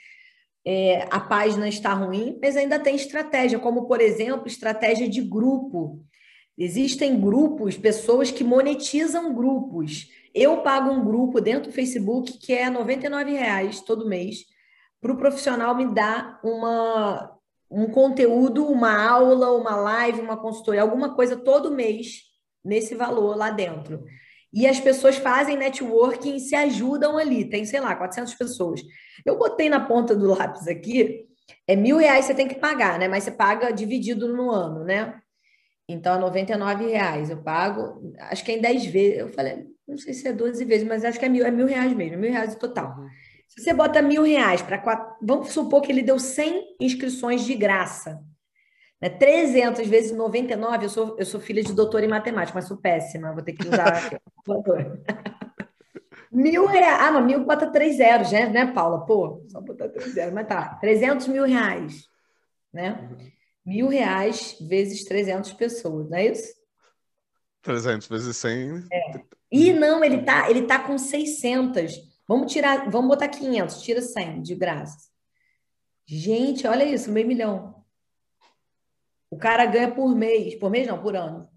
[0.65, 6.05] é, a página está ruim, mas ainda tem estratégia, como, por exemplo, estratégia de grupo.
[6.57, 10.09] Existem grupos, pessoas que monetizam grupos.
[10.35, 14.45] Eu pago um grupo dentro do Facebook que é R$ 99,00 todo mês
[15.01, 17.37] para o profissional me dar uma,
[17.71, 22.23] um conteúdo, uma aula, uma live, uma consultoria, alguma coisa todo mês
[22.65, 24.05] nesse valor lá dentro.
[24.53, 27.49] E as pessoas fazem networking e se ajudam ali.
[27.49, 28.83] Tem, sei lá, 400 pessoas.
[29.25, 31.27] Eu botei na ponta do lápis aqui,
[31.67, 33.09] é mil reais você tem que pagar, né?
[33.09, 35.21] Mas você paga dividido no ano, né?
[35.93, 37.31] Então, é 99 reais.
[37.31, 39.19] Eu pago, acho que é em 10 vezes.
[39.19, 41.67] Eu falei, não sei se é 12 vezes, mas acho que é mil, é mil
[41.67, 42.97] reais mesmo, mil reais no total.
[42.99, 43.09] Uhum.
[43.49, 47.55] Se você bota mil reais para quatro, vamos supor que ele deu 100 inscrições de
[47.55, 48.19] graça.
[49.01, 49.11] Né?
[49.11, 53.33] 300 vezes 99, eu sou, eu sou filha de doutor em matemática, mas sou péssima,
[53.33, 54.19] vou ter que usar
[56.33, 56.99] Mil reais.
[56.99, 59.05] Ah, mas mil bota três zeros, né, né, Paula?
[59.05, 60.79] Pô, só botar três zeros, mas tá.
[60.81, 62.09] 300 mil reais,
[62.73, 63.11] né?
[63.65, 66.53] Mil reais vezes 300 pessoas, não é isso?
[67.63, 68.87] 300 vezes 100.
[68.93, 69.21] É.
[69.51, 71.93] E não, ele tá, ele tá com 600.
[72.27, 75.11] Vamos tirar, vamos botar 500, tira 100 de graça.
[76.07, 77.83] Gente, olha isso, meio milhão.
[79.31, 81.49] O cara ganha por mês, por mês não, por ano.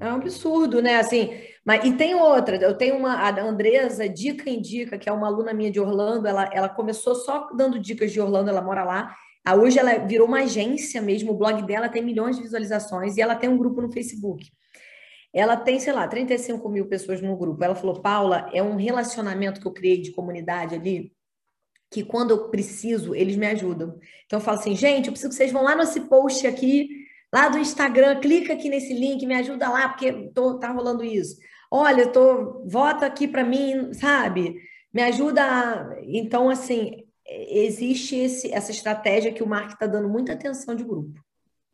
[0.00, 0.96] É um absurdo, né?
[0.96, 1.30] Assim,
[1.64, 5.26] mas e tem outra, eu tenho uma a Andresa Dica em Dica, que é uma
[5.26, 9.16] aluna minha de Orlando, ela, ela começou só dando dicas de Orlando, ela mora lá.
[9.44, 13.20] Ah, hoje ela virou uma agência mesmo, o blog dela tem milhões de visualizações e
[13.20, 14.50] ela tem um grupo no Facebook.
[15.32, 17.62] Ela tem, sei lá, 35 mil pessoas no grupo.
[17.62, 21.12] Ela falou, Paula, é um relacionamento que eu criei de comunidade ali,
[21.90, 23.98] que quando eu preciso, eles me ajudam.
[24.26, 26.88] Então eu falo assim, gente, eu preciso que vocês vão lá nesse post aqui
[27.32, 31.36] lá do Instagram, clica aqui nesse link, me ajuda lá, porque tô, tá rolando isso.
[31.70, 34.56] Olha, tô, vota aqui para mim, sabe?
[34.92, 35.42] Me ajuda.
[35.42, 35.96] A...
[36.04, 41.20] Então, assim, existe esse, essa estratégia que o Mark está dando muita atenção de grupo.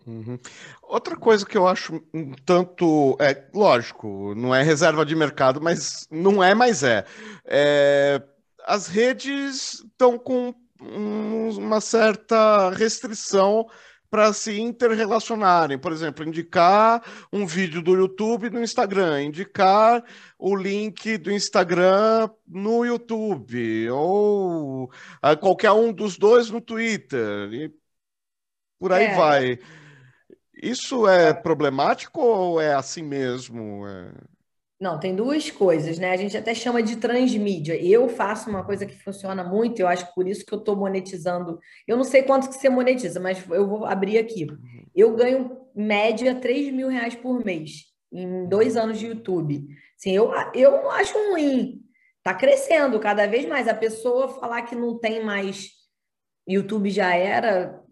[0.06, 0.38] Uhum.
[0.82, 3.16] Outra coisa que eu acho um tanto.
[3.20, 7.04] É, lógico, não é reserva de mercado, mas não é, mas é.
[7.46, 8.22] é
[8.66, 13.66] as redes estão com uma certa restrição
[14.14, 15.76] para se interrelacionarem.
[15.76, 20.04] Por exemplo, indicar um vídeo do YouTube no Instagram, indicar
[20.38, 27.74] o link do Instagram no YouTube, ou uh, qualquer um dos dois no Twitter, e
[28.78, 29.16] por aí é.
[29.16, 29.58] vai.
[30.62, 33.84] Isso é problemático ou é assim mesmo?
[33.84, 34.12] É...
[34.84, 36.10] Não, tem duas coisas, né?
[36.10, 37.74] A gente até chama de transmídia.
[37.74, 40.76] Eu faço uma coisa que funciona muito, eu acho que por isso que eu estou
[40.76, 41.58] monetizando.
[41.88, 44.46] Eu não sei quanto que você monetiza, mas eu vou abrir aqui.
[44.94, 49.66] Eu ganho, média, 3 mil reais por mês, em dois anos de YouTube.
[49.98, 51.80] Assim, eu, eu não acho ruim.
[52.18, 53.66] Está crescendo cada vez mais.
[53.66, 55.70] A pessoa falar que não tem mais
[56.46, 57.82] YouTube já era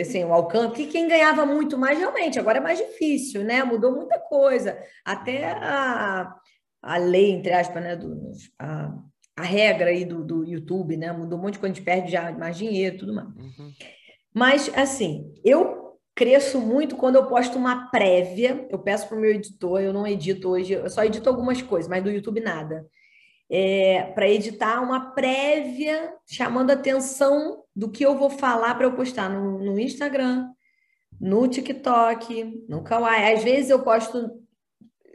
[0.00, 3.62] assim, o alcance, que quem ganhava muito mais realmente, agora é mais difícil, né?
[3.62, 4.76] Mudou muita coisa.
[5.04, 6.34] Até a,
[6.82, 7.96] a lei, entre aspas, né?
[7.96, 8.92] Do, a,
[9.36, 11.12] a regra aí do, do YouTube, né?
[11.12, 13.28] Mudou um monte de coisa, a gente perde já mais dinheiro tudo mais.
[13.28, 13.72] Uhum.
[14.34, 18.66] Mas, assim, eu cresço muito quando eu posto uma prévia.
[18.68, 21.88] Eu peço para o meu editor, eu não edito hoje, eu só edito algumas coisas,
[21.88, 22.84] mas do YouTube nada
[23.50, 29.28] é, para editar uma prévia chamando atenção do que eu vou falar para eu postar
[29.28, 30.48] no, no, Instagram,
[31.20, 33.34] no TikTok, no Kawaii.
[33.34, 34.30] Às vezes eu posto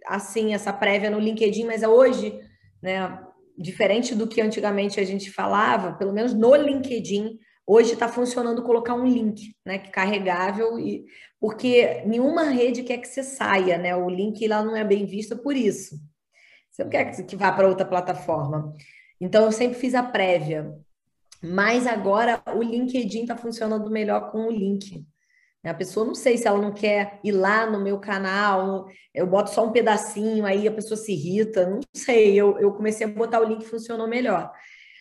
[0.05, 2.39] assim essa prévia no LinkedIn, mas hoje,
[2.81, 3.19] né,
[3.57, 8.93] diferente do que antigamente a gente falava, pelo menos no LinkedIn, hoje está funcionando colocar
[8.93, 11.05] um link, né, que carregável e
[11.39, 13.95] porque nenhuma rede quer que você saia, né?
[13.95, 15.95] O link lá não é bem visto por isso.
[16.71, 18.73] Você não quer que vá para outra plataforma.
[19.21, 20.73] Então, eu sempre fiz a prévia.
[21.43, 25.05] Mas agora o LinkedIn está funcionando melhor com o link.
[25.63, 29.49] A pessoa, não sei se ela não quer ir lá no meu canal, eu boto
[29.49, 32.35] só um pedacinho, aí a pessoa se irrita, não sei.
[32.35, 34.51] Eu, eu comecei a botar o link funcionou melhor.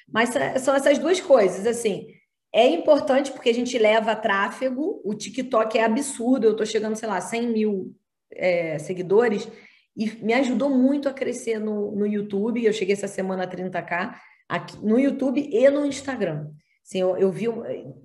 [0.09, 2.07] Mas são essas duas coisas, assim.
[2.53, 7.09] É importante porque a gente leva tráfego, o TikTok é absurdo, eu estou chegando, sei
[7.09, 7.95] lá, 100 mil
[8.33, 9.49] é, seguidores,
[9.97, 12.65] e me ajudou muito a crescer no, no YouTube.
[12.65, 14.15] Eu cheguei essa semana a 30k
[14.49, 16.51] aqui, no YouTube e no Instagram.
[16.85, 17.47] Assim, eu, eu vi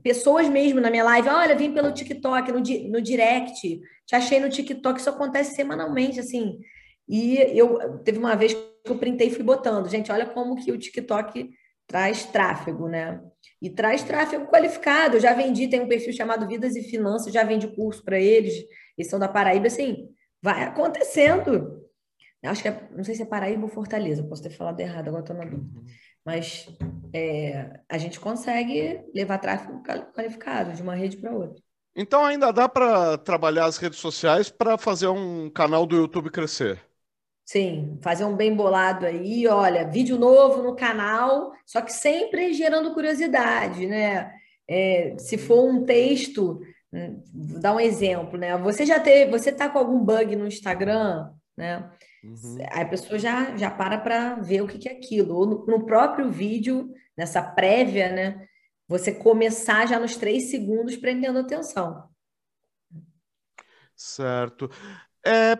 [0.01, 4.49] pessoas mesmo na minha live, olha, vim pelo TikTok, no, no direct, te achei no
[4.49, 6.59] TikTok, isso acontece semanalmente, assim.
[7.07, 9.89] E eu teve uma vez que eu printei e fui botando.
[9.89, 11.49] Gente, olha como que o TikTok
[11.87, 13.19] traz tráfego, né?
[13.61, 15.17] E traz tráfego qualificado.
[15.17, 18.53] Eu já vendi, tem um perfil chamado Vidas e Finanças, já vendi curso para eles,
[18.97, 20.07] eles são da Paraíba, assim,
[20.41, 21.83] vai acontecendo.
[22.45, 25.23] Acho que é, não sei se é Paraíba ou Fortaleza, posso ter falado errado, agora
[25.23, 25.81] estou na dúvida.
[26.25, 26.67] Mas
[27.13, 29.81] é, a gente consegue levar tráfego
[30.13, 31.61] qualificado de uma rede para outra.
[31.95, 36.79] Então ainda dá para trabalhar as redes sociais para fazer um canal do YouTube crescer.
[37.45, 42.93] Sim, fazer um bem bolado aí, olha, vídeo novo no canal, só que sempre gerando
[42.93, 44.31] curiosidade, né?
[44.67, 46.61] É, se for um texto,
[46.93, 48.55] hum, vou dar um exemplo, né?
[48.59, 51.89] Você já teve, você tá com algum bug no Instagram, né?
[52.23, 52.57] Uhum.
[52.71, 55.35] Aí a pessoa já, já para para ver o que, que é aquilo.
[55.35, 58.47] Ou no, no, próprio vídeo, nessa prévia, né?
[58.87, 62.09] Você começar já nos três segundos prendendo atenção.
[63.95, 64.69] Certo.
[65.25, 65.57] É,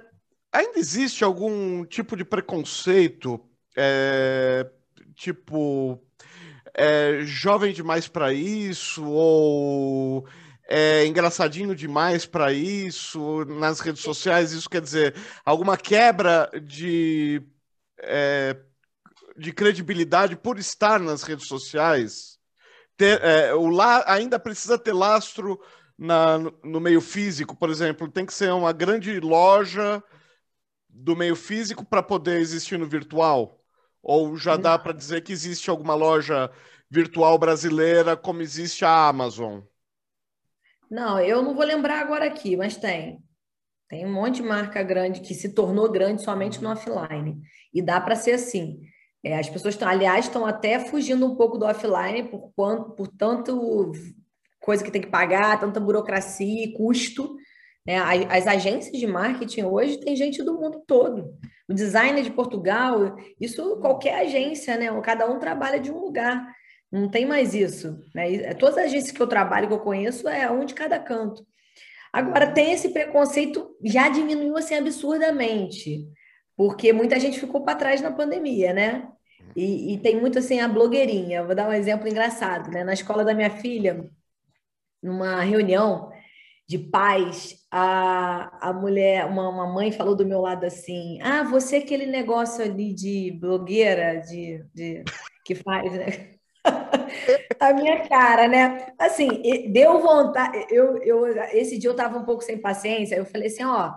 [0.52, 3.40] Ainda existe algum tipo de preconceito,
[3.78, 4.68] é,
[5.16, 6.04] tipo,
[6.74, 10.28] é, jovem demais para isso, ou
[10.70, 14.52] é engraçadinho demais para isso nas redes sociais?
[14.52, 17.42] Isso quer dizer alguma quebra de,
[17.98, 18.56] é,
[19.36, 22.38] de credibilidade por estar nas redes sociais?
[22.96, 25.60] Ter, é, o la, ainda precisa ter lastro
[25.98, 30.04] na, no meio físico, por exemplo, tem que ser uma grande loja
[30.88, 33.60] do meio físico para poder existir no virtual?
[34.04, 36.52] Ou já dá para dizer que existe alguma loja
[36.90, 39.62] virtual brasileira como existe a Amazon?
[40.90, 43.22] Não, eu não vou lembrar agora aqui, mas tem.
[43.88, 47.42] Tem um monte de marca grande que se tornou grande somente no offline.
[47.74, 48.80] E dá para ser assim.
[49.24, 53.08] É, as pessoas estão, aliás, estão até fugindo um pouco do offline por, quanto, por
[53.08, 53.92] tanto
[54.62, 57.36] coisa que tem que pagar, tanta burocracia e custo
[57.90, 57.98] né?
[58.30, 61.34] As agências de marketing hoje tem gente do mundo todo.
[61.68, 64.88] O designer de Portugal, isso qualquer agência, né?
[65.02, 66.48] Cada um trabalha de um lugar.
[66.92, 68.00] Não tem mais isso.
[68.14, 68.54] Né?
[68.56, 71.46] Todas as agências que eu trabalho, que eu conheço, é um de cada canto.
[72.12, 76.08] Agora, tem esse preconceito, já diminuiu assim absurdamente,
[76.58, 79.08] porque muita gente ficou para trás na pandemia, né?
[79.56, 81.44] E, e, tem muito assim a blogueirinha.
[81.44, 82.84] Vou dar um exemplo engraçado, né?
[82.84, 84.10] Na escola da minha filha,
[85.02, 86.12] numa reunião,
[86.68, 91.78] de pais, a, a mulher, uma, uma mãe falou do meu lado assim: Ah, você
[91.78, 95.04] é aquele negócio ali de blogueira, de, de
[95.44, 96.39] que faz, né?
[97.60, 98.88] a minha cara, né?
[98.98, 100.66] Assim, deu vontade.
[100.70, 103.16] Eu, eu, esse dia eu estava um pouco sem paciência.
[103.16, 103.94] Eu falei assim: ó,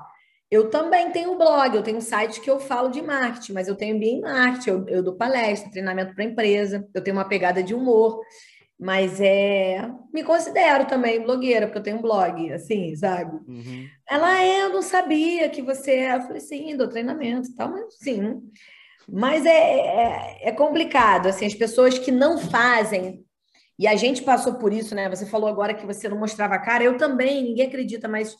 [0.50, 3.74] eu também tenho blog, eu tenho um site que eu falo de marketing, mas eu
[3.74, 7.62] tenho BI em marketing, eu, eu dou palestra, treinamento para empresa, eu tenho uma pegada
[7.62, 8.20] de humor.
[8.78, 13.36] Mas é, me considero também blogueira, porque eu tenho um blog, assim, sabe?
[13.46, 13.86] Uhum.
[14.10, 16.16] Ela é, eu não sabia que você é.
[16.16, 18.42] Eu falei, sim, dou treinamento e tal, mas sim.
[19.08, 23.24] Mas é, é, é, complicado, assim, as pessoas que não fazem,
[23.78, 25.08] e a gente passou por isso, né?
[25.08, 28.36] Você falou agora que você não mostrava a cara, eu também, ninguém acredita, mas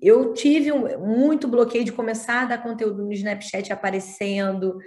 [0.00, 4.78] eu tive um, muito bloqueio de começar a dar conteúdo no Snapchat aparecendo,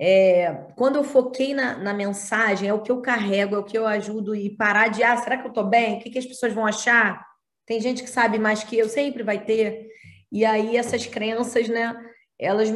[0.00, 3.76] é, quando eu foquei na, na, mensagem, é o que eu carrego, é o que
[3.76, 5.96] eu ajudo e parar de, ah, será que eu estou bem?
[5.96, 7.26] O que, que as pessoas vão achar?
[7.66, 9.88] Tem gente que sabe mais que eu, sempre vai ter.
[10.30, 11.96] E aí essas crenças, né,
[12.38, 12.68] elas,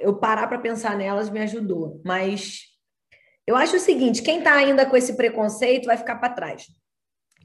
[0.00, 2.00] eu parar para pensar nelas me ajudou.
[2.04, 2.62] Mas
[3.46, 6.66] eu acho o seguinte, quem está ainda com esse preconceito vai ficar para trás.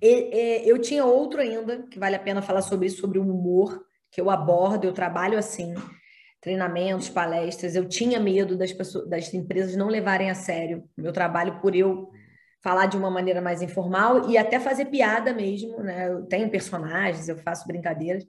[0.01, 4.21] Eu tinha outro ainda, que vale a pena falar sobre isso, sobre o humor, que
[4.21, 5.73] eu abordo, eu trabalho assim,
[6.41, 11.11] treinamentos, palestras, eu tinha medo das pessoas, das empresas não levarem a sério o meu
[11.11, 12.11] trabalho por eu
[12.63, 16.09] falar de uma maneira mais informal e até fazer piada mesmo, né?
[16.09, 18.23] Eu tenho personagens, eu faço brincadeiras.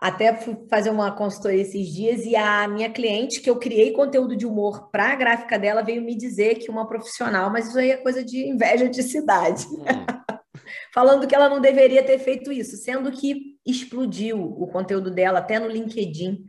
[0.00, 4.34] Até fui fazer uma consultoria esses dias e a minha cliente, que eu criei conteúdo
[4.34, 7.90] de humor para a gráfica dela, veio me dizer que uma profissional, mas isso aí
[7.90, 9.66] é coisa de inveja de cidade.
[9.66, 9.84] Hum.
[10.94, 15.58] Falando que ela não deveria ter feito isso, sendo que explodiu o conteúdo dela até
[15.58, 16.44] no LinkedIn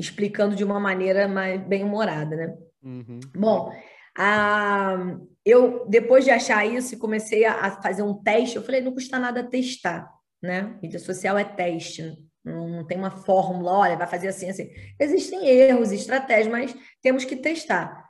[0.00, 2.56] explicando de uma maneira mais bem humorada, né?
[2.82, 3.20] Uhum.
[3.36, 3.70] Bom,
[4.16, 4.96] a,
[5.44, 8.92] eu depois de achar isso e comecei a, a, fazer um teste, eu falei, não
[8.92, 10.10] custa nada testar,
[10.42, 10.78] né?
[10.82, 14.70] Mídia social é teste, não, tem uma fórmula, olha, vai fazer assim, assim.
[14.98, 18.08] Existem erros, estratégias, mas temos que testar.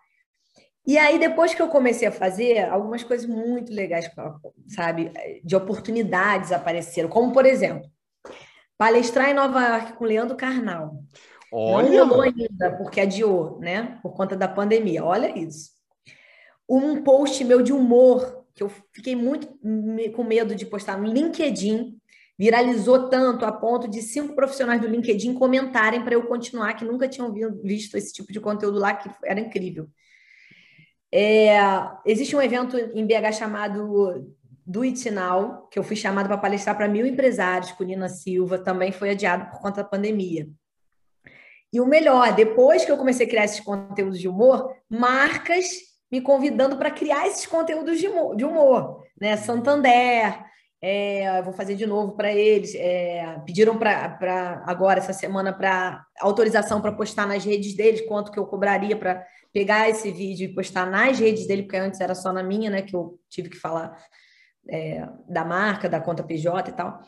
[0.87, 4.11] E aí, depois que eu comecei a fazer, algumas coisas muito legais,
[4.69, 5.13] sabe,
[5.45, 7.89] de oportunidades apareceram, como, por exemplo,
[8.79, 11.05] palestrar em Nova York com Leandro Carnal.
[11.53, 11.91] Olha.
[11.91, 13.99] Não rolou ainda, porque adiou, né?
[14.03, 15.05] Por conta da pandemia.
[15.05, 15.71] Olha isso.
[16.69, 19.49] Um post meu de humor, que eu fiquei muito
[20.15, 22.00] com medo de postar no LinkedIn,
[22.41, 27.07] viralizou tanto a ponto de cinco profissionais do LinkedIn comentarem para eu continuar, que nunca
[27.07, 27.31] tinham
[27.63, 29.87] visto esse tipo de conteúdo lá, que era incrível.
[31.13, 31.59] É,
[32.07, 34.27] existe um evento em BH chamado
[34.65, 38.57] Do It Now, que eu fui chamada para palestrar para mil empresários com Nina Silva,
[38.59, 40.49] também foi adiado por conta da pandemia.
[41.71, 45.67] E o melhor, depois que eu comecei a criar esses conteúdos de humor, marcas
[46.11, 49.37] me convidando para criar esses conteúdos de humor, de humor né?
[49.37, 50.43] Santander,
[50.83, 52.75] é, vou fazer de novo para eles.
[52.75, 58.39] É, pediram para agora, essa semana, para autorização para postar nas redes deles, quanto que
[58.39, 62.33] eu cobraria para pegar esse vídeo e postar nas redes dele, porque antes era só
[62.33, 62.83] na minha, né?
[62.83, 63.95] Que eu tive que falar
[64.69, 67.01] é, da marca, da conta PJ e tal.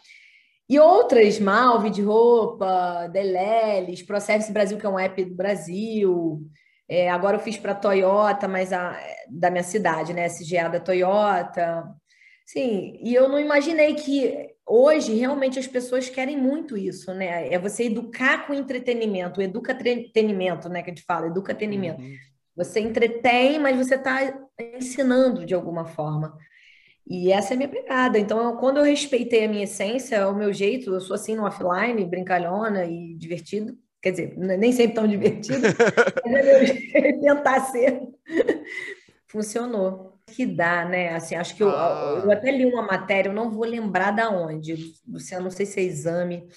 [0.69, 6.43] E outras, Malve de roupa, Deleles, Processo Brasil, que é um app do Brasil.
[6.89, 8.99] É, agora eu fiz para Toyota, mas a,
[9.29, 10.27] da minha cidade, né?
[10.27, 11.85] SGA da Toyota.
[12.53, 17.51] Sim, e eu não imaginei que hoje realmente as pessoas querem muito isso, né?
[17.51, 20.83] É você educar com entretenimento, educa entretenimento, né?
[20.83, 22.03] Que a gente fala, educa entretenimento.
[22.03, 22.15] Uhum.
[22.55, 24.39] Você entretém, mas você está
[24.77, 26.37] ensinando de alguma forma.
[27.07, 28.19] E essa é a minha pegada.
[28.19, 32.05] Então, quando eu respeitei a minha essência, o meu jeito, eu sou assim no offline,
[32.05, 33.79] brincalhona e divertido.
[34.03, 35.69] Quer dizer, nem sempre tão divertido,
[36.27, 38.03] mas é meu jeito tentar ser.
[39.27, 41.15] Funcionou que dá, né?
[41.15, 42.23] Assim, acho que eu, ah.
[42.25, 45.81] eu até li uma matéria, eu não vou lembrar da onde, Luciano, não sei se
[45.81, 46.49] é exame,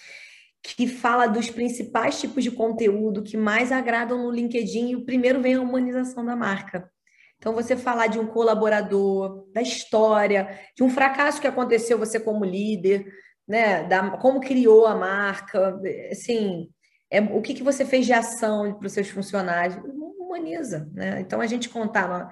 [0.64, 5.42] que fala dos principais tipos de conteúdo que mais agradam no LinkedIn, e o primeiro
[5.42, 6.90] vem a humanização da marca.
[7.38, 12.44] Então, você falar de um colaborador, da história, de um fracasso que aconteceu você como
[12.44, 13.06] líder,
[13.48, 13.84] né?
[13.84, 16.70] Da, como criou a marca, assim,
[17.12, 19.78] é, o que, que você fez de ação para os seus funcionários,
[20.18, 21.20] humaniza, né?
[21.20, 22.30] Então, a gente contar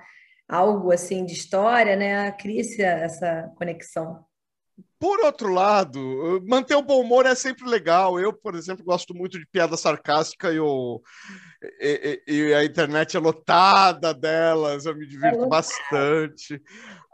[0.47, 4.25] algo assim de história, né, cria-se essa conexão.
[4.99, 8.17] Por outro lado, manter o bom humor é sempre legal.
[8.19, 11.01] Eu, por exemplo, gosto muito de piada sarcástica e, o,
[11.79, 16.61] e, e a internet é lotada delas, eu me divirto é bastante.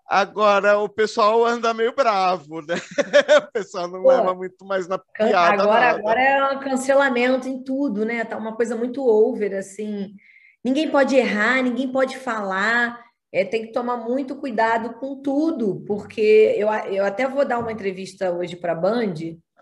[0.07, 2.75] Agora, o pessoal anda meio bravo, né?
[3.47, 5.63] O pessoal não Pô, leva muito mais na piada.
[5.63, 8.23] Agora, agora é um cancelamento em tudo, né?
[8.23, 10.15] Tá uma coisa muito over, assim.
[10.63, 12.99] Ninguém pode errar, ninguém pode falar
[13.31, 17.71] é, tem que tomar muito cuidado com tudo, porque eu, eu até vou dar uma
[17.71, 19.13] entrevista hoje para a Band,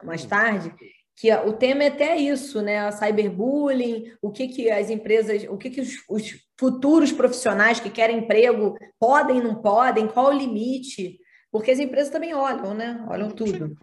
[0.03, 0.27] mais hum.
[0.27, 0.73] tarde,
[1.15, 2.79] que o tema é até isso, né?
[2.79, 7.89] A cyberbullying, o que, que as empresas, o que, que os, os futuros profissionais que
[7.89, 11.19] querem emprego podem, não podem, qual o limite,
[11.51, 13.03] porque as empresas também olham, né?
[13.09, 13.75] Olham tudo.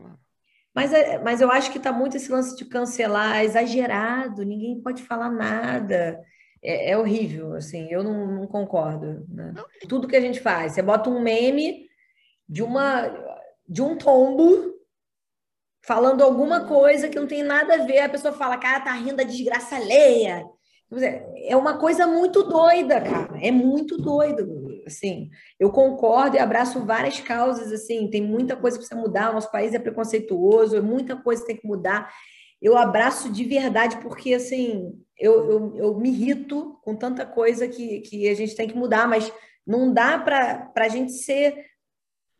[0.72, 5.02] Mas, é, mas eu acho que está muito esse lance de cancelar, exagerado, ninguém pode
[5.02, 6.20] falar nada
[6.64, 9.26] é, é horrível, assim, eu não, não concordo.
[9.28, 9.52] Né?
[9.88, 11.86] Tudo que a gente faz, você bota um meme
[12.48, 13.12] de uma
[13.66, 14.74] de um tombo
[15.86, 19.16] falando alguma coisa que não tem nada a ver, a pessoa fala, cara, tá rindo
[19.16, 20.44] da desgraça alheia.
[21.46, 23.38] É uma coisa muito doida, cara.
[23.42, 25.28] É muito doido, assim.
[25.58, 28.08] Eu concordo e abraço várias causas, assim.
[28.08, 29.30] Tem muita coisa para você mudar.
[29.30, 32.12] O nosso país é preconceituoso, muita coisa tem que mudar.
[32.64, 38.00] Eu abraço de verdade porque, assim, eu, eu, eu me irrito com tanta coisa que,
[38.00, 39.30] que a gente tem que mudar, mas
[39.66, 41.54] não dá para a gente ser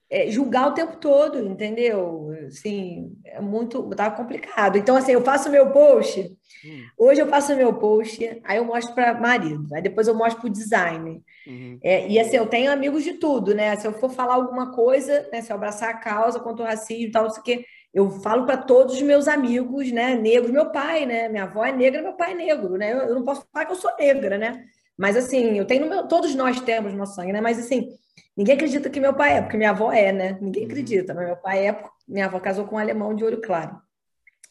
[0.09, 2.31] é, julgar o tempo todo, entendeu?
[2.47, 4.79] Assim, é muito, tá complicado.
[4.79, 6.85] Então, assim, eu faço meu post, hum.
[6.97, 10.49] hoje eu faço meu post, aí eu mostro para marido, aí depois eu mostro para
[10.49, 11.22] o design.
[11.47, 11.79] Uhum.
[11.83, 13.77] É, e assim, eu tenho amigos de tudo, né?
[13.77, 17.09] Se eu for falar alguma coisa, né, se eu abraçar a causa contra o racismo
[17.09, 20.51] e tal, não sei o quê, eu falo para todos os meus amigos, né, negros,
[20.51, 23.25] meu pai, né, minha avó é negra, meu pai é negro, né, eu, eu não
[23.25, 24.65] posso falar que eu sou negra, né,
[24.99, 27.89] mas assim, eu tenho, meu, todos nós temos no sangue, né, mas assim,
[28.37, 30.71] ninguém acredita que meu pai é, porque minha avó é, né, ninguém uhum.
[30.71, 33.81] acredita, mas meu pai é, minha avó casou com um alemão de olho claro,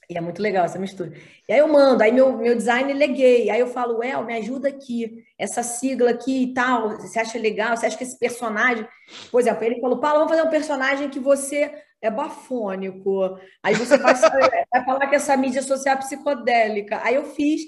[0.10, 1.14] e é muito legal essa mistura.
[1.48, 4.24] E aí eu mando, aí meu, meu design ele é gay, aí eu falo, El,
[4.26, 8.20] me ajuda aqui, essa sigla aqui e tal, você acha legal, você acha que esse
[8.20, 8.86] personagem,
[9.32, 11.72] por exemplo, ele falou, Paulo, vamos fazer um personagem que você
[12.04, 13.40] é bafônico.
[13.64, 14.14] Aí você vai,
[14.72, 17.00] vai falar que essa mídia social é psicodélica.
[17.02, 17.62] Aí eu fiz.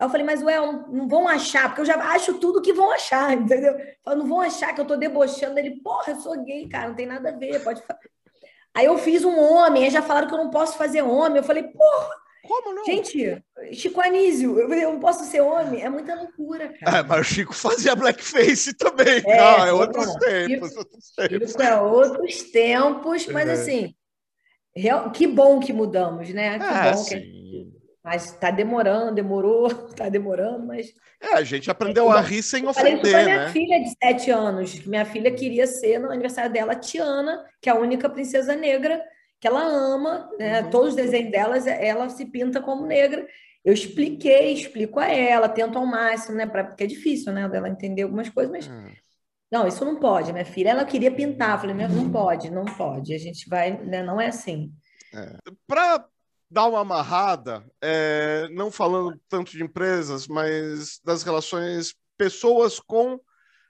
[0.00, 2.90] Aí eu falei, mas ué, não vão achar, porque eu já acho tudo que vão
[2.90, 3.76] achar, entendeu?
[4.06, 5.58] Eu, não vão achar que eu tô debochando.
[5.58, 7.82] Ele, porra, eu sou gay, cara, não tem nada a ver, pode
[8.74, 11.36] Aí eu fiz um homem, aí já falaram que eu não posso fazer homem.
[11.36, 12.84] Eu falei, porra, como não?
[12.84, 16.98] Gente, Chico Anísio, eu, eu não posso ser homem, é muita loucura, cara.
[16.98, 21.50] É, mas o Chico fazia blackface também, é, não, é outros tempos, Chico, outros tempos.
[21.50, 23.52] Chico é outros tempos, mas é.
[23.52, 23.94] assim,
[24.74, 26.58] real, que bom que mudamos, né?
[26.58, 27.42] Que é, bom que
[28.02, 30.92] mas está demorando, demorou, está demorando, mas.
[31.20, 32.98] É, a gente aprendeu a rir sem ofender.
[32.98, 33.52] Falei para minha né?
[33.52, 37.72] filha de sete anos, que minha filha queria ser, no aniversário dela, Tiana, que é
[37.72, 39.00] a única princesa negra
[39.42, 40.60] que ela ama, né?
[40.60, 40.70] Uhum.
[40.70, 43.26] Todos os desenhos delas, ela se pinta como negra.
[43.64, 46.46] Eu expliquei, explico a ela, tento ao máximo, né?
[46.46, 47.48] Pra, porque é difícil, né?
[47.48, 48.68] Dela entender algumas coisas, mas.
[48.68, 48.92] Uhum.
[49.50, 50.70] Não, isso não pode, minha filha.
[50.70, 51.56] Ela queria pintar.
[51.56, 53.12] Eu falei, não pode, não pode.
[53.12, 54.00] A gente vai, né?
[54.00, 54.72] Não é assim.
[55.12, 55.36] É.
[55.66, 56.06] Para
[56.48, 63.20] dar uma amarrada, é, não falando tanto de empresas, mas das relações pessoas com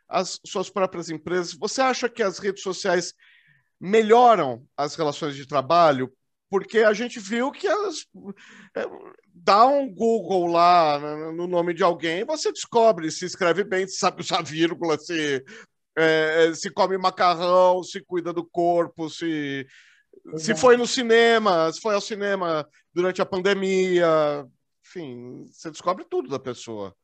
[0.06, 3.14] as suas próprias empresas, você acha que as redes sociais
[3.82, 6.12] melhoram as relações de trabalho?
[6.48, 8.06] Porque a gente viu que elas
[8.76, 8.84] é,
[9.34, 11.00] dá um Google lá
[11.32, 15.44] no nome de alguém, você descobre se escreve bem, se sabe usar vírgula, se
[15.98, 19.66] é, se come macarrão, se cuida do corpo, se
[20.36, 24.46] se foi no cinema, se foi ao cinema durante a pandemia,
[24.84, 26.94] enfim, você descobre tudo da pessoa.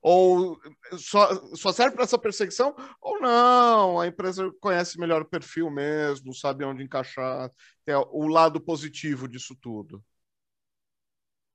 [0.00, 0.58] Ou
[0.96, 6.34] só, só serve para essa perseguição, ou não, a empresa conhece melhor o perfil mesmo,
[6.34, 7.50] sabe onde encaixar,
[7.84, 10.02] tem o lado positivo disso tudo.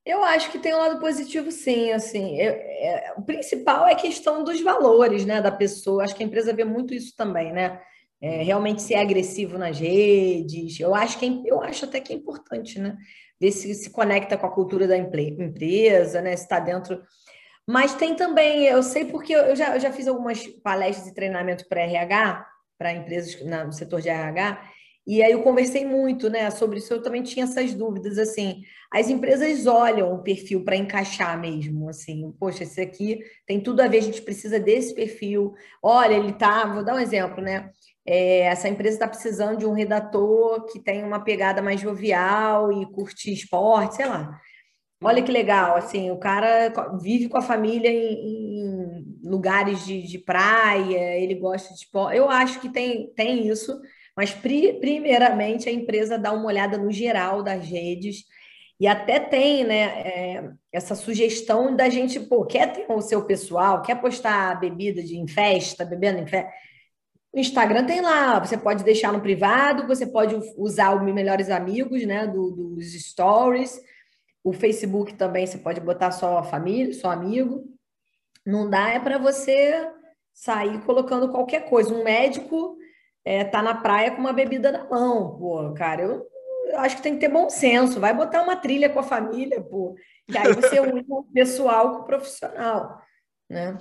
[0.06, 1.92] Eu acho que tem um lado positivo, sim.
[1.92, 6.04] Assim, eu, é, o principal é a questão dos valores, né, da pessoa.
[6.04, 7.80] Acho que a empresa vê muito isso também, né?
[8.24, 10.80] é, realmente ser agressivo nas redes.
[10.80, 12.98] Eu acho que é, eu acho até que é importante, né?
[13.40, 16.34] Ver se se conecta com a cultura da empresa, né?
[16.38, 17.04] Se está dentro.
[17.68, 21.68] Mas tem também, eu sei porque eu já, eu já fiz algumas palestras e treinamento
[21.68, 22.46] para RH,
[22.78, 24.62] para empresas no setor de RH,
[25.06, 26.94] e aí eu conversei muito, né, sobre isso.
[26.94, 28.62] Eu também tinha essas dúvidas, assim.
[28.92, 32.32] As empresas olham o perfil para encaixar mesmo, assim.
[32.40, 33.98] Poxa, esse aqui tem tudo a ver.
[33.98, 35.54] A gente precisa desse perfil.
[35.82, 36.66] Olha, ele tá.
[36.74, 37.70] Vou dar um exemplo, né?
[38.06, 42.86] É, essa empresa está precisando de um redator que tem uma pegada mais jovial e
[42.92, 44.40] curte esporte, sei lá.
[45.04, 50.20] Olha que legal, assim, o cara vive com a família em, em lugares de, de,
[50.20, 51.88] praia, ele gosta de.
[52.16, 53.80] Eu acho que tem, tem isso,
[54.16, 58.24] mas pri, primeiramente a empresa dá uma olhada no geral das redes
[58.80, 63.82] e até tem né, é, essa sugestão da gente, pô, quer ter o seu pessoal,
[63.82, 66.52] quer postar bebida de, em festa, bebendo em festa
[67.34, 72.06] o Instagram tem lá, você pode deixar no privado, você pode usar o Melhores Amigos,
[72.06, 73.82] né, do, dos stories.
[74.44, 77.64] O Facebook também você pode botar só a família, só amigo.
[78.46, 79.90] Não dá é para você
[80.34, 81.94] sair colocando qualquer coisa.
[81.94, 82.78] Um médico
[83.24, 86.28] é, tá na praia com uma bebida na mão, pô, cara, eu,
[86.68, 88.00] eu acho que tem que ter bom senso.
[88.00, 89.96] Vai botar uma trilha com a família, pô,
[90.28, 93.02] que aí você une o pessoal com o profissional,
[93.50, 93.80] né?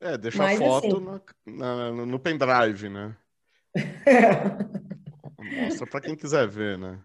[0.00, 1.22] É, deixa Mas, a foto assim...
[1.46, 3.16] na, na, no pendrive, né?
[5.64, 7.00] Mostra para quem quiser ver, né?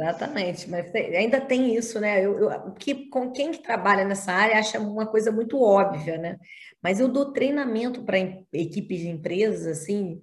[0.00, 2.24] Exatamente, mas tem, ainda tem isso, né?
[2.24, 6.38] Eu, eu, que, com quem que trabalha nessa área acha uma coisa muito óbvia, né?
[6.82, 8.18] Mas eu dou treinamento para
[8.50, 10.18] equipes de empresas, assim,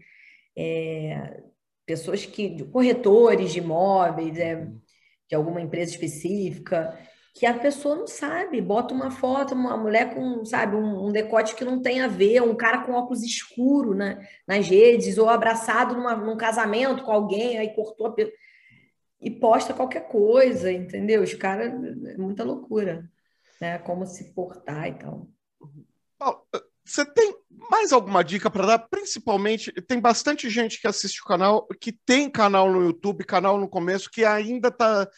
[0.58, 1.44] é,
[1.86, 4.82] pessoas que, corretores de imóveis, é, uhum.
[5.30, 6.98] de alguma empresa específica,
[7.36, 11.56] que a pessoa não sabe, bota uma foto, uma mulher com, sabe, um, um, decote
[11.56, 15.94] que não tem a ver, um cara com óculos escuro né, nas redes, ou abraçado
[15.94, 18.16] numa, num casamento com alguém, aí cortou a...
[19.20, 21.24] e posta qualquer coisa, entendeu?
[21.24, 23.10] Os caras, é muita loucura,
[23.60, 23.78] né?
[23.80, 25.28] Como se portar e tal.
[26.18, 26.44] Paulo,
[26.88, 27.36] você tem
[27.70, 28.80] mais alguma dica para dar?
[28.80, 33.68] Principalmente, tem bastante gente que assiste o canal, que tem canal no YouTube, canal no
[33.68, 35.12] começo, que ainda está tá,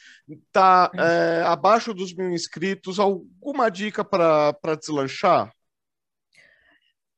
[0.52, 3.00] tá é, abaixo dos mil inscritos.
[3.00, 5.54] Alguma dica para deslanchar?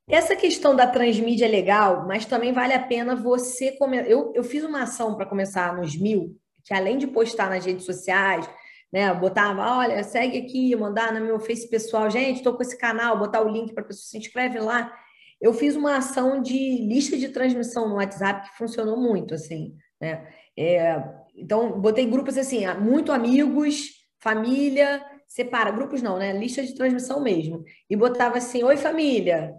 [0.10, 4.10] Essa questão da transmídia é legal, mas também vale a pena você começar.
[4.10, 7.86] Eu, eu fiz uma ação para começar nos mil, que além de postar nas redes
[7.86, 8.50] sociais,
[8.92, 9.14] né?
[9.14, 13.42] Botava, olha, segue aqui, mandar no meu Face pessoal, gente, estou com esse canal, botar
[13.42, 14.92] o link para a pessoa se inscreve lá.
[15.40, 20.28] Eu fiz uma ação de lista de transmissão no WhatsApp que funcionou muito, assim, né?
[20.58, 21.02] É,
[21.36, 23.90] então, botei grupos assim, muito amigos,
[24.20, 26.34] família, separa, grupos não, né?
[26.34, 27.64] Lista de transmissão mesmo.
[27.90, 29.56] E botava assim, oi família,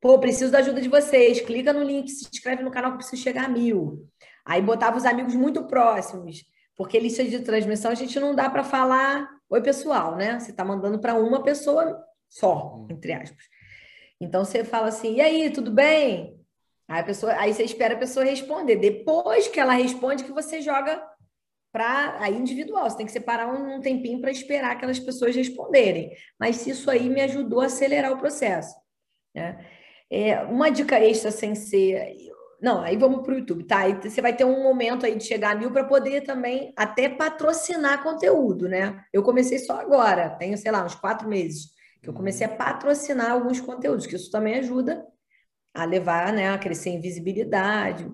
[0.00, 3.22] pô, preciso da ajuda de vocês, clica no link, se inscreve no canal que preciso
[3.22, 4.06] chegar a mil.
[4.46, 6.44] Aí botava os amigos muito próximos.
[6.76, 10.38] Porque lista de transmissão a gente não dá para falar, oi pessoal, né?
[10.38, 12.86] Você está mandando para uma pessoa só, hum.
[12.90, 13.44] entre aspas.
[14.20, 16.40] Então você fala assim, e aí, tudo bem?
[16.88, 18.76] Aí, a pessoa, aí você espera a pessoa responder.
[18.76, 21.02] Depois que ela responde, que você joga
[21.72, 22.88] para aí individual.
[22.88, 26.12] Você tem que separar um, um tempinho para esperar aquelas pessoas responderem.
[26.38, 28.74] Mas isso aí me ajudou a acelerar o processo.
[29.34, 29.66] Né?
[30.08, 32.16] É, uma dica extra sem ser
[32.60, 33.80] não, aí vamos para o YouTube, tá?
[33.80, 37.08] Aí você vai ter um momento aí de chegar a mil para poder também até
[37.08, 39.04] patrocinar conteúdo, né?
[39.12, 41.70] Eu comecei só agora, tenho, sei lá, uns quatro meses,
[42.02, 45.06] que eu comecei a patrocinar alguns conteúdos, que isso também ajuda
[45.74, 48.10] a levar, né, a crescer em visibilidade.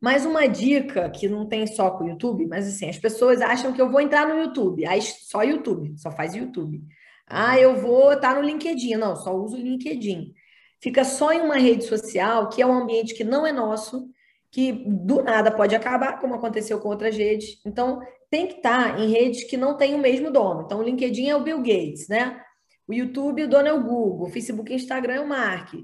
[0.00, 3.72] Mas uma dica que não tem só com o YouTube, mas assim, as pessoas acham
[3.72, 6.82] que eu vou entrar no YouTube, aí só YouTube, só faz YouTube.
[7.26, 8.96] Ah, eu vou estar no LinkedIn.
[8.96, 10.32] Não, só uso o LinkedIn.
[10.80, 14.08] Fica só em uma rede social, que é um ambiente que não é nosso,
[14.50, 17.60] que do nada pode acabar, como aconteceu com outras redes.
[17.66, 18.00] Então,
[18.30, 20.62] tem que estar em redes que não têm o mesmo dono.
[20.62, 22.40] Então, o LinkedIn é o Bill Gates, né?
[22.86, 24.26] O YouTube, o dono é o Google.
[24.28, 25.74] O Facebook e o Instagram é o Mark.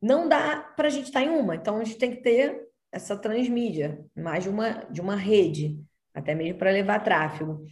[0.00, 1.56] Não dá para a gente estar em uma.
[1.56, 5.78] Então, a gente tem que ter essa transmídia, mais de uma, de uma rede,
[6.14, 7.64] até mesmo para levar tráfego.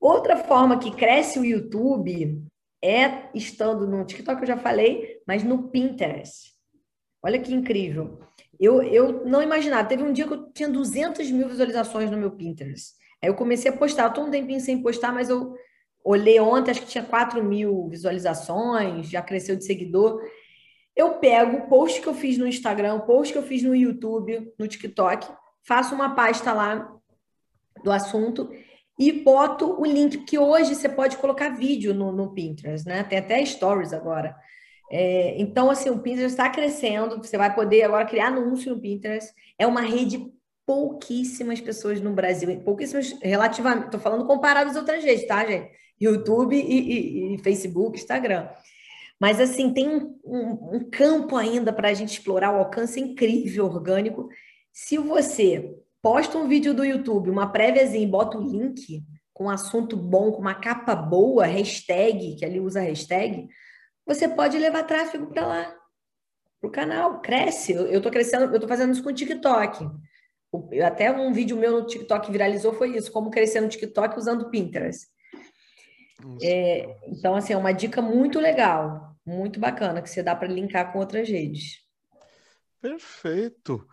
[0.00, 2.40] Outra forma que cresce o YouTube
[2.82, 6.52] é estando no TikTok, eu já falei, mas no Pinterest.
[7.22, 8.20] Olha que incrível.
[8.58, 9.88] Eu, eu não imaginava.
[9.88, 12.94] Teve um dia que eu tinha 200 mil visualizações no meu Pinterest.
[13.22, 15.54] Aí eu comecei a postar, estou um tempinho sem postar, mas eu
[16.04, 20.22] olhei ontem, acho que tinha 4 mil visualizações, já cresceu de seguidor.
[20.94, 24.52] Eu pego o post que eu fiz no Instagram, post que eu fiz no YouTube,
[24.58, 25.28] no TikTok,
[25.62, 26.92] faço uma pasta lá
[27.82, 28.50] do assunto
[28.98, 33.04] e boto o link, que hoje você pode colocar vídeo no, no Pinterest, né?
[33.04, 34.34] Tem até stories agora.
[34.90, 39.32] É, então, assim, o Pinterest está crescendo, você vai poder agora criar anúncio no Pinterest.
[39.58, 40.32] É uma rede
[40.66, 45.70] pouquíssimas pessoas no Brasil, pouquíssimas relativamente, estou falando comparado às outras redes, tá, gente?
[46.00, 48.48] YouTube e, e, e Facebook, Instagram.
[49.20, 54.28] Mas, assim, tem um, um, campo ainda para a gente explorar, o alcance incrível, orgânico.
[54.72, 55.74] Se você
[56.08, 60.40] posta um vídeo do YouTube, uma préviazinha bota o link com um assunto bom, com
[60.40, 63.46] uma capa boa, hashtag, que ali usa hashtag,
[64.06, 65.76] você pode levar tráfego para lá,
[66.58, 67.20] para o canal.
[67.20, 67.74] Cresce.
[67.74, 69.86] Eu estou crescendo, eu estou fazendo isso com o TikTok.
[70.82, 75.08] até um vídeo meu no TikTok viralizou foi isso, como crescer no TikTok usando Pinterest.
[76.42, 80.90] É, então, assim, é uma dica muito legal, muito bacana, que você dá para linkar
[80.90, 81.86] com outras redes.
[82.80, 83.86] Perfeito.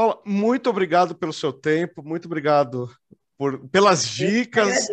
[0.00, 2.90] Paula, muito obrigado pelo seu tempo, muito obrigado
[3.36, 4.86] por, pelas dicas.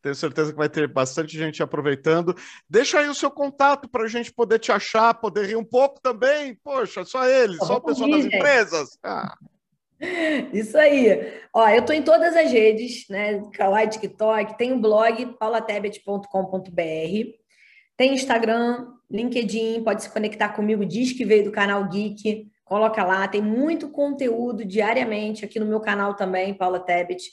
[0.00, 2.32] Tenho certeza que vai ter bastante gente aproveitando.
[2.70, 6.00] Deixa aí o seu contato para a gente poder te achar, poder rir um pouco
[6.00, 6.56] também.
[6.62, 8.96] Poxa, só ele, só o pessoal das empresas.
[9.02, 9.34] Ah.
[10.54, 11.32] Isso aí.
[11.52, 13.42] Ó, eu estou em todas as redes, né?
[13.52, 16.22] Kawaii, TikTok, tem o blog paulatebet.com.br,
[17.96, 22.48] tem Instagram, LinkedIn, pode se conectar comigo, diz que veio do canal Geek.
[22.68, 27.30] Coloca lá, tem muito conteúdo diariamente aqui no meu canal também, Paula Tebet.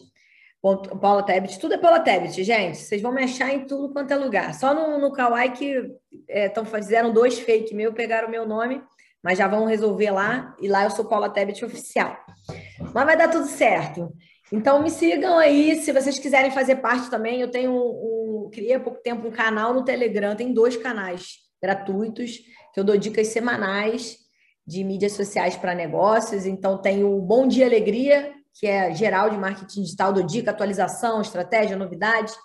[1.01, 2.77] Paula Tebet, tudo é Paula Tebet, gente.
[2.77, 4.53] Vocês vão me achar em tudo quanto é lugar.
[4.53, 5.91] Só no, no Kawaii que
[6.29, 8.81] é, tão, fizeram dois fake meu, pegaram o meu nome,
[9.21, 10.55] mas já vão resolver lá.
[10.61, 12.17] E lá eu sou Paula Tebet oficial.
[12.93, 14.13] Mas vai dar tudo certo.
[14.53, 17.41] Então me sigam aí, se vocês quiserem fazer parte também.
[17.41, 21.43] Eu tenho um, um criei há pouco tempo um canal no Telegram, tem dois canais
[21.61, 22.37] gratuitos
[22.73, 24.24] que eu dou dicas semanais
[24.65, 26.45] de mídias sociais para negócios.
[26.45, 31.21] Então, tem o Bom Dia Alegria, que é geral de marketing digital do Dica, atualização,
[31.21, 32.35] estratégia, novidades.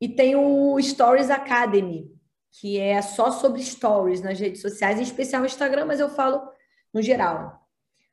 [0.00, 2.10] E tem o Stories Academy,
[2.52, 6.42] que é só sobre stories nas redes sociais, em especial no Instagram, mas eu falo
[6.92, 7.60] no geral.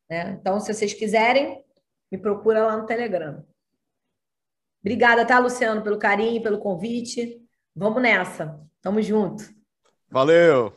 [0.09, 0.37] Né?
[0.39, 1.63] Então, se vocês quiserem,
[2.11, 3.43] me procura lá no Telegram.
[4.81, 7.41] Obrigada, tá, Luciano, pelo carinho, pelo convite.
[7.75, 8.59] Vamos nessa.
[8.81, 9.43] Tamo junto.
[10.09, 10.76] Valeu!